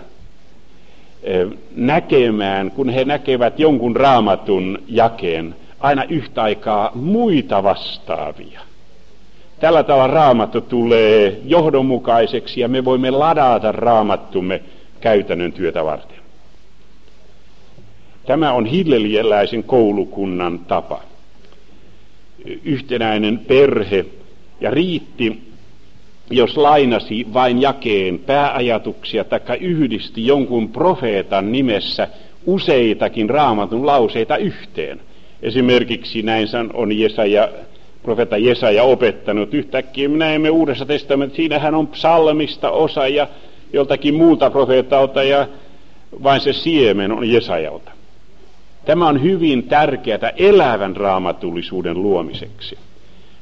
[1.77, 8.61] näkemään, kun he näkevät jonkun raamatun jakeen, aina yhtä aikaa muita vastaavia.
[9.61, 14.63] Tällä tavalla raamattu tulee johdonmukaiseksi ja me voimme ladata raamattumme
[15.01, 16.19] käytännön työtä varten.
[18.27, 21.10] Tämä on hilleliäläisen koulukunnan tapa.
[22.65, 24.07] Yhtenäinen perhe
[24.61, 25.43] ja riitti,
[26.31, 32.09] jos lainasi vain jakeen pääajatuksia tai yhdisti jonkun profeetan nimessä
[32.47, 35.01] useitakin raamatun lauseita yhteen.
[35.43, 37.49] Esimerkiksi näin on Jesaja,
[38.03, 39.55] profeetta Jesaja opettanut.
[39.55, 43.29] Yhtäkkiä me näemme Uudessa testamentissa, siinähän on psalmista osa ja
[43.73, 45.49] joltakin muulta profeetalta ja
[46.23, 48.00] vain se siemen on Jesajalta.
[48.91, 52.79] Tämä on hyvin tärkeää elävän raamatullisuuden luomiseksi.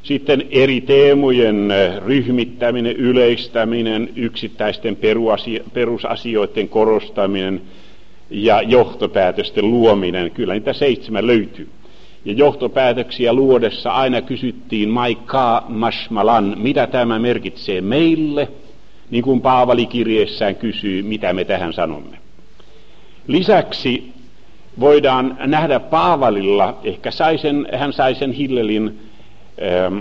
[0.02, 4.98] Sitten eri teemojen äh, ryhmittäminen, yleistäminen, yksittäisten
[5.72, 7.62] perusasioiden korostaminen
[8.30, 10.30] ja johtopäätösten luominen.
[10.30, 11.68] Kyllä niitä seitsemän löytyy.
[12.24, 18.48] Ja johtopäätöksiä luodessa aina kysyttiin Maikka Mashmalan, mitä tämä merkitsee meille,
[19.10, 22.18] niin kuin Paavali kirjeessään kysyy, mitä me tähän sanomme.
[23.26, 24.17] Lisäksi
[24.80, 29.00] voidaan nähdä Paavalilla, ehkä sai sen, hän sai sen Hillelin
[29.62, 29.98] ähm,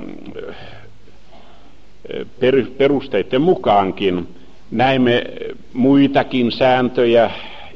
[2.78, 4.28] perusteiden mukaankin.
[4.72, 5.24] Näemme
[5.74, 7.32] muitakin sääntöjä,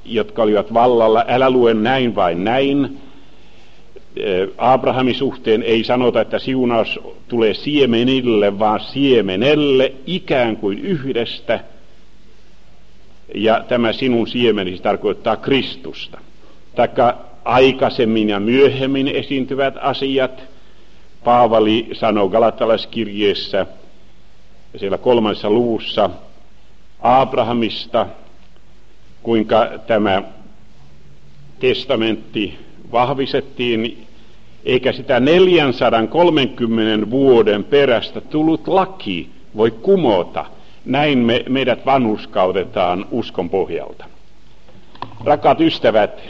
[0.06, 1.26] jotka olivat vallalla.
[1.28, 2.84] Älä lue näin vai näin.
[2.84, 11.60] Äh, Abrahamin suhteen ei sanota, että siunaus tulee siemenille, vaan siemenelle ikään kuin yhdestä.
[13.36, 16.20] Ja tämä sinun siemenisi tarkoittaa Kristusta
[16.76, 20.43] taikka aikaisemmin ja myöhemmin esiintyvät asiat.
[21.24, 23.65] Paavali sanoo Galatalaiskirjeessä
[24.78, 26.09] siellä kolmannessa luvussa
[27.01, 28.07] Abrahamista,
[29.24, 30.24] kuinka tämä
[31.59, 32.59] testamentti
[32.91, 34.07] vahvistettiin,
[34.65, 40.45] eikä sitä 430 vuoden perästä tullut laki voi kumota.
[40.86, 44.05] Näin me, meidät vanhuskautetaan uskon pohjalta.
[45.24, 46.22] Rakkaat ystävät,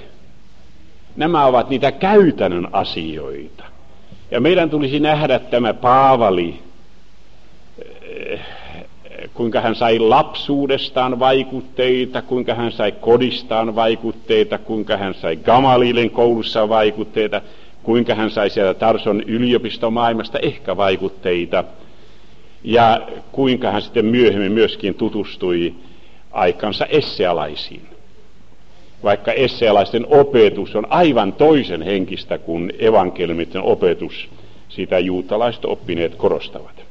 [1.16, 3.64] Nämä ovat niitä käytännön asioita.
[4.32, 6.60] Ja meidän tulisi nähdä tämä Paavali,
[8.02, 8.40] eh,
[9.34, 16.70] kuinka hän sai lapsuudestaan vaikutteita, kuinka hän sai kodistaan vaikutteita, kuinka hän sai Gamaliilen koulussa
[16.70, 17.42] vaikutteita,
[17.84, 21.64] kuinka hän sai sieltä Tarson yliopistomaailmasta ehkä vaikutteita,
[22.64, 23.02] ja
[23.32, 25.74] kuinka hän sitten myöhemmin myöskin tutustui
[26.32, 27.92] aikansa essealaisiin
[29.04, 34.30] vaikka essealaisten opetus on aivan toisen henkistä kuin evankelmitten opetus,
[34.70, 36.84] sitä juutalaiset oppineet korostavat.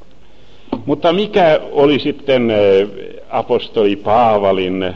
[0.86, 2.88] Mutta mikä oli sitten eh,
[3.30, 4.94] apostoli Paavalin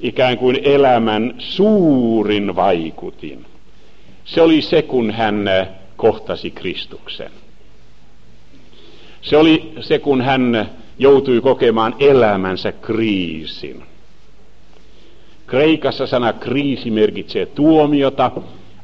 [0.00, 3.46] ikään kuin elämän suurin vaikutin?
[4.24, 7.30] Se oli se, kun hän eh, kohtasi Kristuksen.
[9.22, 13.82] Se oli se, kun hän joutui kokemaan elämänsä kriisin.
[15.50, 18.30] Kreikassa sana kriisi merkitsee tuomiota.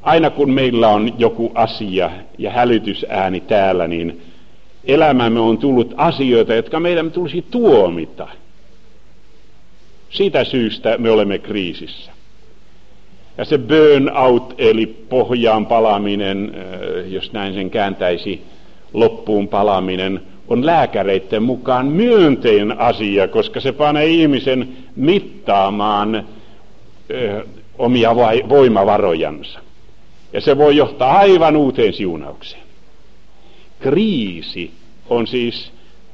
[0.02, 4.22] Aina kun meillä on joku asia ja hälytysääni täällä, niin
[4.84, 8.28] elämämme on tullut asioita, jotka meidän tulisi tuomita.
[10.10, 12.12] Siitä syystä me olemme kriisissä.
[13.38, 18.42] Ja se burnout, eli pohjaan palaminen, äh, jos näin sen kääntäisi,
[18.92, 26.24] loppuun palaminen, on lääkäreiden mukaan myönteinen asia, koska se panee ihmisen mittaamaan
[27.78, 28.14] omia
[28.48, 29.58] voimavarojansa.
[30.32, 32.62] Ja se voi johtaa aivan uuteen siunaukseen.
[33.80, 34.70] Kriisi
[35.08, 35.72] on siis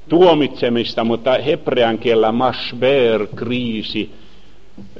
[0.08, 4.10] tuomitsemista, mutta hebrean kielellä mashber, kriisi,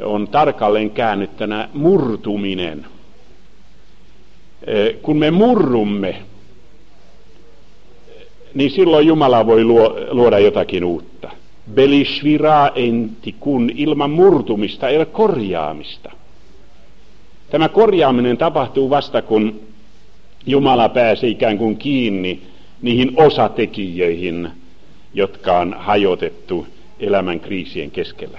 [0.01, 2.87] on tarkalleen käännyttänä murtuminen.
[5.03, 6.23] Kun me murrumme,
[8.55, 9.65] niin silloin Jumala voi
[10.11, 11.31] luoda jotakin uutta.
[11.71, 16.11] Belishvira enti, kun ilman murtumista ei ole korjaamista.
[17.51, 19.61] Tämä korjaaminen tapahtuu vasta, kun
[20.47, 22.43] Jumala pääsee ikään kuin kiinni
[22.83, 24.51] niihin osatekijöihin,
[25.15, 26.67] jotka on hajotettu
[27.01, 28.39] elämän kriisien keskellä.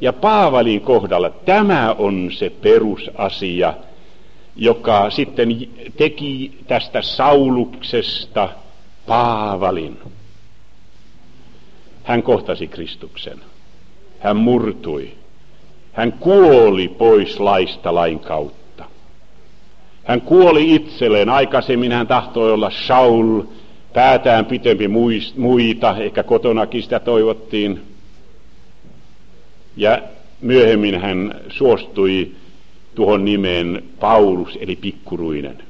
[0.00, 3.74] Ja Paavalin kohdalla tämä on se perusasia,
[4.56, 8.48] joka sitten teki tästä Sauluksesta
[9.06, 9.98] Paavalin.
[12.04, 13.38] Hän kohtasi Kristuksen.
[14.18, 15.10] Hän murtui.
[15.92, 18.84] Hän kuoli pois laista lain kautta.
[20.04, 21.28] Hän kuoli itselleen.
[21.28, 23.42] Aikaisemmin hän tahtoi olla Saul,
[23.92, 24.88] päätään pitempi
[25.36, 27.82] muita, ehkä kotonakin sitä toivottiin.
[29.76, 29.98] Ja
[30.40, 32.32] myöhemmin hän suostui
[32.94, 35.62] tuohon nimeen Paulus eli pikkuruinen.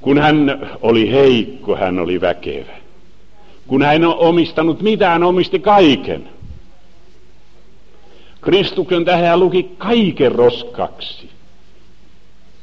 [0.00, 2.81] Kun hän oli heikko, hän oli väkevä.
[3.66, 6.28] Kun hän on omistanut mitään, omisti kaiken.
[8.40, 11.30] Kristuksen tähän luki kaiken roskaksi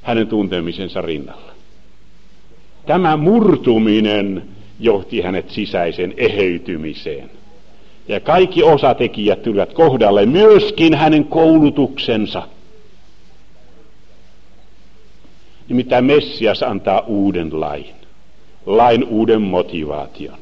[0.01, 1.51] hänen tuntemisensa rinnalla.
[2.85, 4.43] Tämä murtuminen
[4.79, 7.31] johti hänet sisäisen eheytymiseen.
[8.07, 12.43] Ja kaikki osatekijät tulivat kohdalle, myöskin hänen koulutuksensa.
[15.69, 17.95] Nimittäin Messias antaa uuden lain,
[18.65, 20.39] lain uuden motivaation.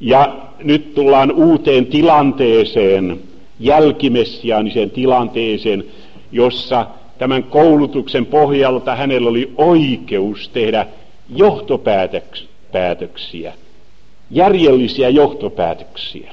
[0.00, 3.20] Ja nyt tullaan uuteen tilanteeseen,
[3.60, 5.84] jälkimessiaaniseen tilanteeseen,
[6.32, 6.86] jossa
[7.18, 10.86] tämän koulutuksen pohjalta hänellä oli oikeus tehdä
[11.28, 13.52] johtopäätöksiä,
[14.30, 16.32] järjellisiä johtopäätöksiä.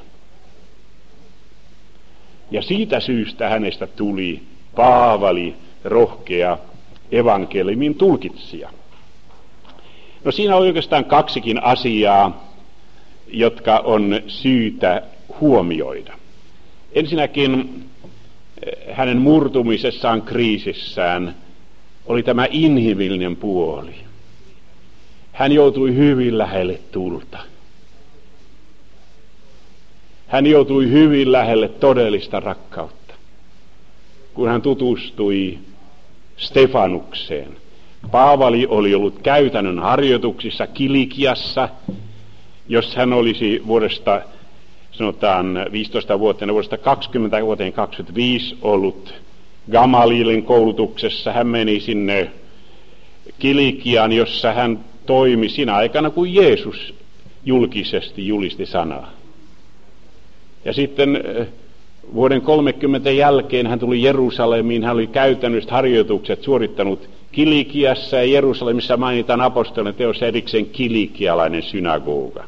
[2.52, 4.42] Ja siitä syystä hänestä tuli
[4.76, 6.58] Paavali, rohkea
[7.12, 8.70] evankeliumin tulkitsija.
[10.24, 12.55] No siinä on oikeastaan kaksikin asiaa,
[13.28, 15.02] jotka on syytä
[15.42, 16.14] huomioida.
[16.94, 17.84] Ensinnäkin
[18.66, 21.36] eh, hänen murtumisessaan kriisissään
[22.06, 23.96] oli tämä inhimillinen puoli.
[25.32, 27.38] Hän joutui hyvin lähelle tulta.
[30.28, 33.14] Hän joutui hyvin lähelle todellista rakkautta,
[34.34, 35.60] kun hän tutustui
[36.38, 37.58] Stefanukseen.
[38.12, 41.70] Paavali oli ollut käytännön harjoituksissa Kilikiassa,
[42.68, 44.22] jos hän olisi vuodesta
[44.92, 49.14] sanotaan 15 vuotta, vuodesta 20 vuoteen 25 ollut
[49.72, 52.32] Gamalielin koulutuksessa, hän meni sinne
[53.40, 56.94] Kilikiaan, jossa hän toimi sinä aikana, kun Jeesus
[57.46, 59.12] julkisesti julisti sanaa.
[60.66, 61.48] Ja sitten eh,
[62.14, 69.42] vuoden 30 jälkeen hän tuli Jerusalemiin, hän oli käytännössä harjoitukset suorittanut Kilikiassa ja Jerusalemissa mainitaan
[69.42, 72.44] apostolien teossa erikseen kilikialainen synagoga.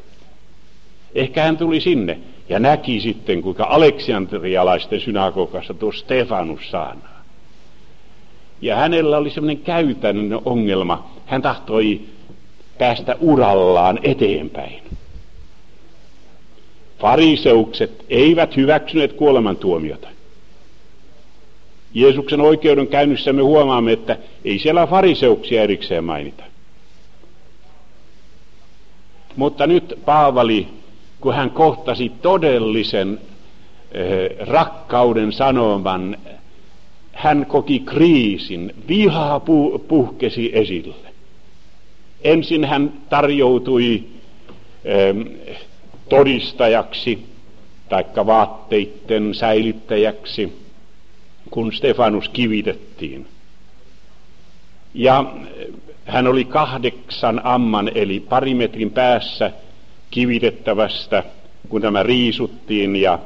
[1.14, 7.24] Ehkä hän tuli sinne ja näki sitten, kuinka aleksiantrialaisten synagogassa tuo Stefanus saanaa.
[8.60, 11.10] Ja hänellä oli semmoinen käytännön ongelma.
[11.26, 12.00] Hän tahtoi
[12.78, 14.82] päästä urallaan eteenpäin.
[16.98, 20.08] Fariseukset eivät hyväksyneet kuolemantuomiota.
[21.94, 26.44] Jeesuksen oikeudenkäynnissä me huomaamme, että ei siellä fariseuksia erikseen mainita.
[29.36, 30.68] Mutta nyt Paavali,
[31.20, 33.20] kun hän kohtasi todellisen
[33.92, 36.16] eh, rakkauden sanoman,
[37.12, 39.40] hän koki kriisin, viha
[39.88, 40.94] puhkesi esille.
[42.24, 44.04] Ensin hän tarjoutui
[44.84, 45.14] eh,
[46.08, 47.26] todistajaksi,
[47.88, 50.58] taikka vaatteitten säilyttäjäksi,
[51.50, 53.26] kun Stefanus kivitettiin.
[54.94, 55.24] Ja
[56.04, 59.52] hän oli kahdeksan amman, eli pari metrin päässä
[60.10, 61.24] kivitettävästä,
[61.68, 63.18] kun tämä riisuttiin ja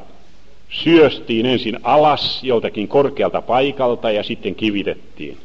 [0.71, 5.39] syöstiin ensin alas joltakin korkealta paikalta ja sitten kivitettiin.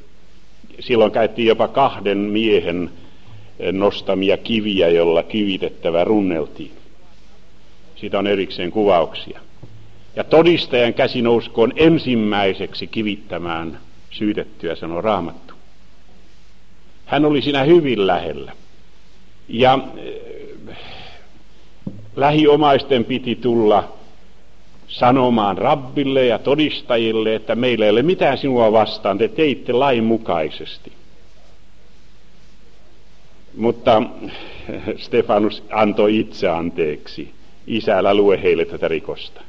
[0.80, 2.90] Silloin käytiin jopa kahden miehen
[3.72, 6.72] nostamia kiviä, jolla kivitettävä runneltiin.
[7.96, 9.40] Siitä on erikseen kuvauksia.
[10.16, 13.80] Ja todistajan käsi nouskoon ensimmäiseksi kivittämään
[14.12, 15.54] syytettyä, sanoo raamattu.
[17.06, 18.52] Hän oli siinä hyvin lähellä.
[19.50, 19.80] Ja äh,
[22.18, 23.94] lähiomaisten piti tulla
[24.88, 30.92] sanomaan rabbille ja todistajille, että meillä ei ole mitään sinua vastaan, te teitte lain mukaisesti.
[33.58, 34.04] Mutta
[34.98, 37.32] Stefanus antoi itse anteeksi
[37.68, 39.42] isällä lue heille tätä rikosta.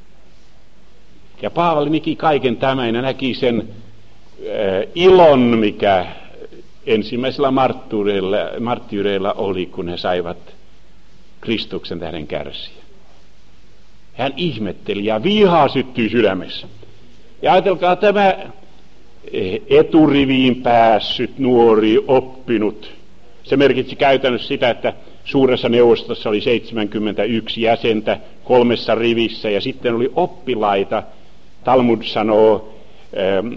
[1.42, 6.06] Ja Paavali näki kaiken tämän ja näki sen äh, ilon, mikä
[6.86, 7.50] ensimmäisellä
[8.60, 10.57] marttyyreillä oli, kun he saivat
[11.40, 12.82] Kristuksen tähden kärsiä.
[14.14, 16.66] Hän ihmetteli ja vihaa syttyi sydämessä.
[17.42, 18.34] Ja ajatelkaa tämä
[19.70, 22.90] eturiviin päässyt nuori oppinut.
[23.44, 24.92] Se merkitsi käytännössä sitä, että
[25.28, 31.02] Suuressa neuvostossa oli 71 jäsentä kolmessa rivissä ja sitten oli oppilaita,
[31.64, 32.74] Talmud sanoo,
[33.18, 33.52] ähm,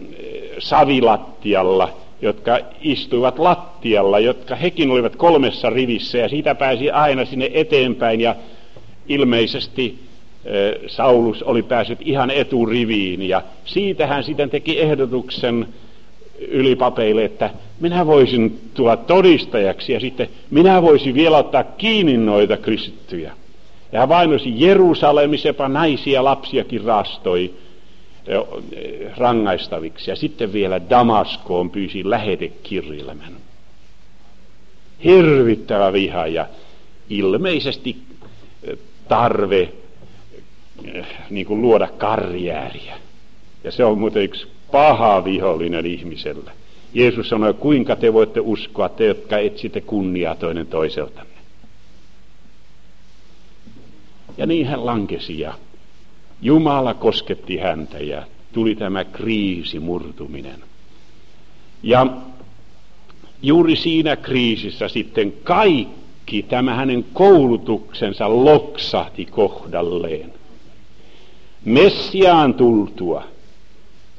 [0.59, 8.21] savilattialla, jotka istuivat lattialla, jotka hekin olivat kolmessa rivissä ja siitä pääsi aina sinne eteenpäin
[8.21, 8.35] ja
[9.07, 9.99] ilmeisesti
[10.87, 15.67] Saulus oli päässyt ihan eturiviin ja siitä hän sitten teki ehdotuksen
[16.47, 17.49] ylipapeille, että
[17.79, 23.33] minä voisin tulla todistajaksi ja sitten minä voisin vielä ottaa kiinni noita kristittyjä.
[23.91, 27.53] Ja hän vainosi Jerusalemissa, jopa naisia ja lapsiakin raastoi
[29.17, 30.11] rangaistaviksi.
[30.11, 33.33] Ja sitten vielä Damaskoon pyysi lähetekirjelmän.
[35.03, 36.47] Hirvittävä viha ja
[37.09, 37.97] ilmeisesti
[39.07, 39.73] tarve
[41.29, 42.97] niin kuin luoda karjääriä.
[43.63, 46.51] Ja se on muuten yksi paha vihollinen ihmiselle.
[46.93, 51.31] Jeesus sanoi, kuinka te voitte uskoa, te jotka etsitte kunniaa toinen toiseltanne.
[54.37, 55.53] Ja niin hän lankesi ja
[56.41, 58.23] Jumala kosketti häntä ja
[58.53, 60.59] tuli tämä kriisi, murtuminen.
[61.83, 62.07] Ja
[63.41, 70.33] juuri siinä kriisissä sitten kaikki tämä hänen koulutuksensa loksahti kohdalleen.
[71.65, 73.23] Messiaan tultua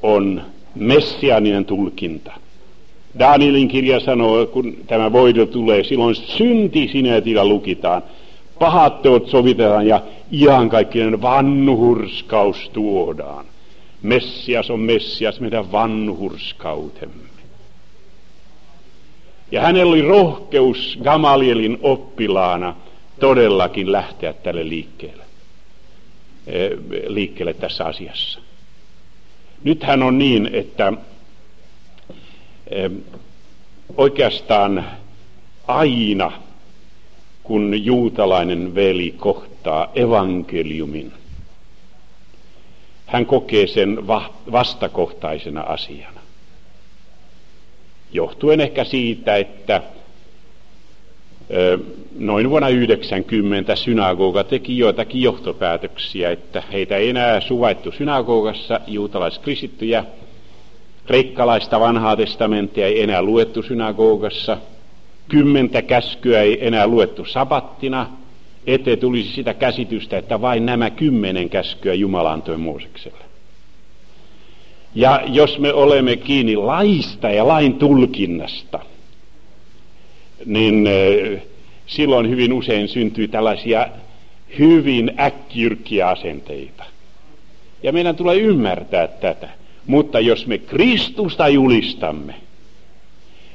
[0.03, 0.43] on
[0.75, 2.33] messiaaninen tulkinta.
[3.19, 8.03] Danielin kirja sanoo, kun tämä voido tulee, silloin synti sinetillä lukitaan,
[8.63, 10.03] pahat teot sovitetaan ja
[10.33, 13.47] iankaikkinen vanhurskaus tuodaan.
[14.03, 17.29] Messias on Messias meidän vanhurskautemme.
[19.51, 22.77] Ja hänellä oli rohkeus Gamalielin oppilaana
[23.21, 25.25] todellakin lähteä tälle liikkeelle,
[26.47, 26.71] eh,
[27.07, 28.41] liikkeelle tässä asiassa.
[29.65, 30.93] Nythän on niin, että
[33.97, 34.85] oikeastaan
[35.69, 36.33] aina,
[37.43, 41.13] kun juutalainen veli kohtaa evankeliumin,
[43.07, 44.07] hän kokee sen
[44.53, 46.21] vastakohtaisena asiana.
[48.13, 49.83] Johtuen ehkä siitä, että
[52.19, 60.05] noin vuonna 90 synagoga teki joitakin johtopäätöksiä, että heitä ei enää suvaittu synagogassa juutalaiskristittyjä,
[61.07, 64.59] kreikkalaista vanhaa testamenttia ei enää luettu synagogassa,
[65.29, 68.07] kymmentä käskyä ei enää luettu sabattina,
[68.67, 73.25] ettei tulisi sitä käsitystä, että vain nämä kymmenen käskyä Jumala antoi Moosekselle.
[74.95, 78.81] Ja jos me olemme kiinni laista ja lain tulkinnasta,
[80.47, 80.89] niin
[81.87, 83.89] silloin hyvin usein syntyy tällaisia
[84.59, 86.85] hyvin äkkijyrkkiä asenteita.
[87.83, 89.49] Ja meidän tulee ymmärtää tätä.
[89.87, 92.35] Mutta jos me Kristusta julistamme,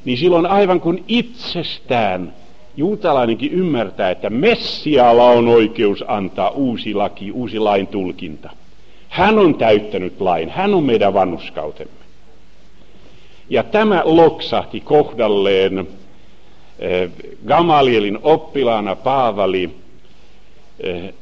[0.07, 2.33] niin silloin aivan kuin itsestään
[2.77, 8.49] juutalainenkin ymmärtää, että Messialla on oikeus antaa uusi laki, uusi lain tulkinta.
[9.09, 11.93] Hän on täyttänyt lain, hän on meidän vannuskautemme.
[13.49, 15.87] Ja tämä loksahti kohdalleen
[16.79, 17.09] eh,
[17.47, 19.69] Gamalielin oppilaana Paavali
[20.79, 21.13] eh,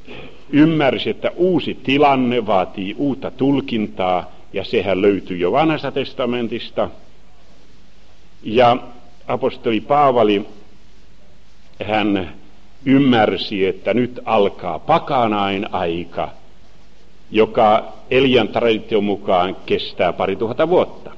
[0.50, 6.90] ymmärsi, että uusi tilanne vaatii uutta tulkintaa, ja sehän löytyy jo vanhasta testamentista.
[8.46, 8.78] Ja
[9.28, 10.46] apostoli Paavali,
[11.86, 12.34] hän
[12.86, 16.30] ymmärsi, että nyt alkaa pakanain aika,
[17.32, 21.12] joka Elian tradition mukaan kestää pari tuhatta vuotta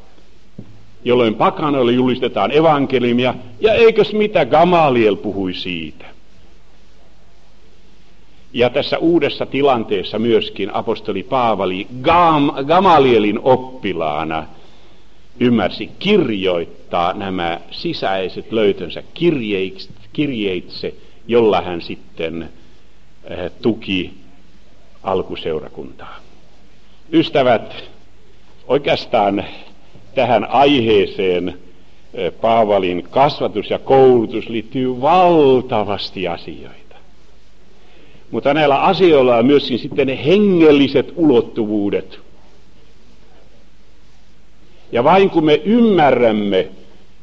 [1.07, 6.05] jolloin pakanoille julistetaan evankeliumia, ja eikös mitä Gamaliel puhui siitä.
[8.53, 14.45] Ja tässä uudessa tilanteessa myöskin apostoli Paavali Gam, Gamalielin oppilaana
[15.39, 19.03] ymmärsi kirjoittaa nämä sisäiset löytönsä
[20.13, 20.93] kirjeitse,
[21.27, 22.49] jolla hän sitten
[23.23, 24.13] eh, tuki
[25.03, 26.19] alkuseurakuntaa.
[27.13, 27.83] Ystävät,
[28.67, 29.45] oikeastaan
[30.15, 31.57] tähän aiheeseen
[32.13, 36.95] eh, Paavalin kasvatus ja koulutus liittyy valtavasti asioita.
[38.31, 42.19] Mutta näillä asioilla on myöskin sitten hengelliset ulottuvuudet.
[44.91, 46.67] Ja vain kun me ymmärrämme,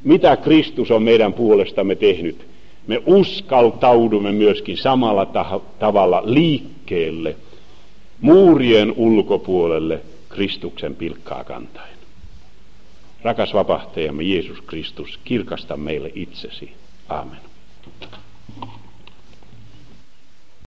[0.04, 2.46] mitä Kristus on meidän puolestamme tehnyt,
[2.86, 5.26] me uskaltaudumme myöskin samalla
[5.78, 7.36] tavalla liikkeelle,
[8.20, 11.94] muurien ulkopuolelle Kristuksen pilkkaa kantaen.
[13.22, 16.72] Rakas vapahtajamme Jeesus Kristus, kirkasta meille itsesi.
[17.08, 17.38] Amen.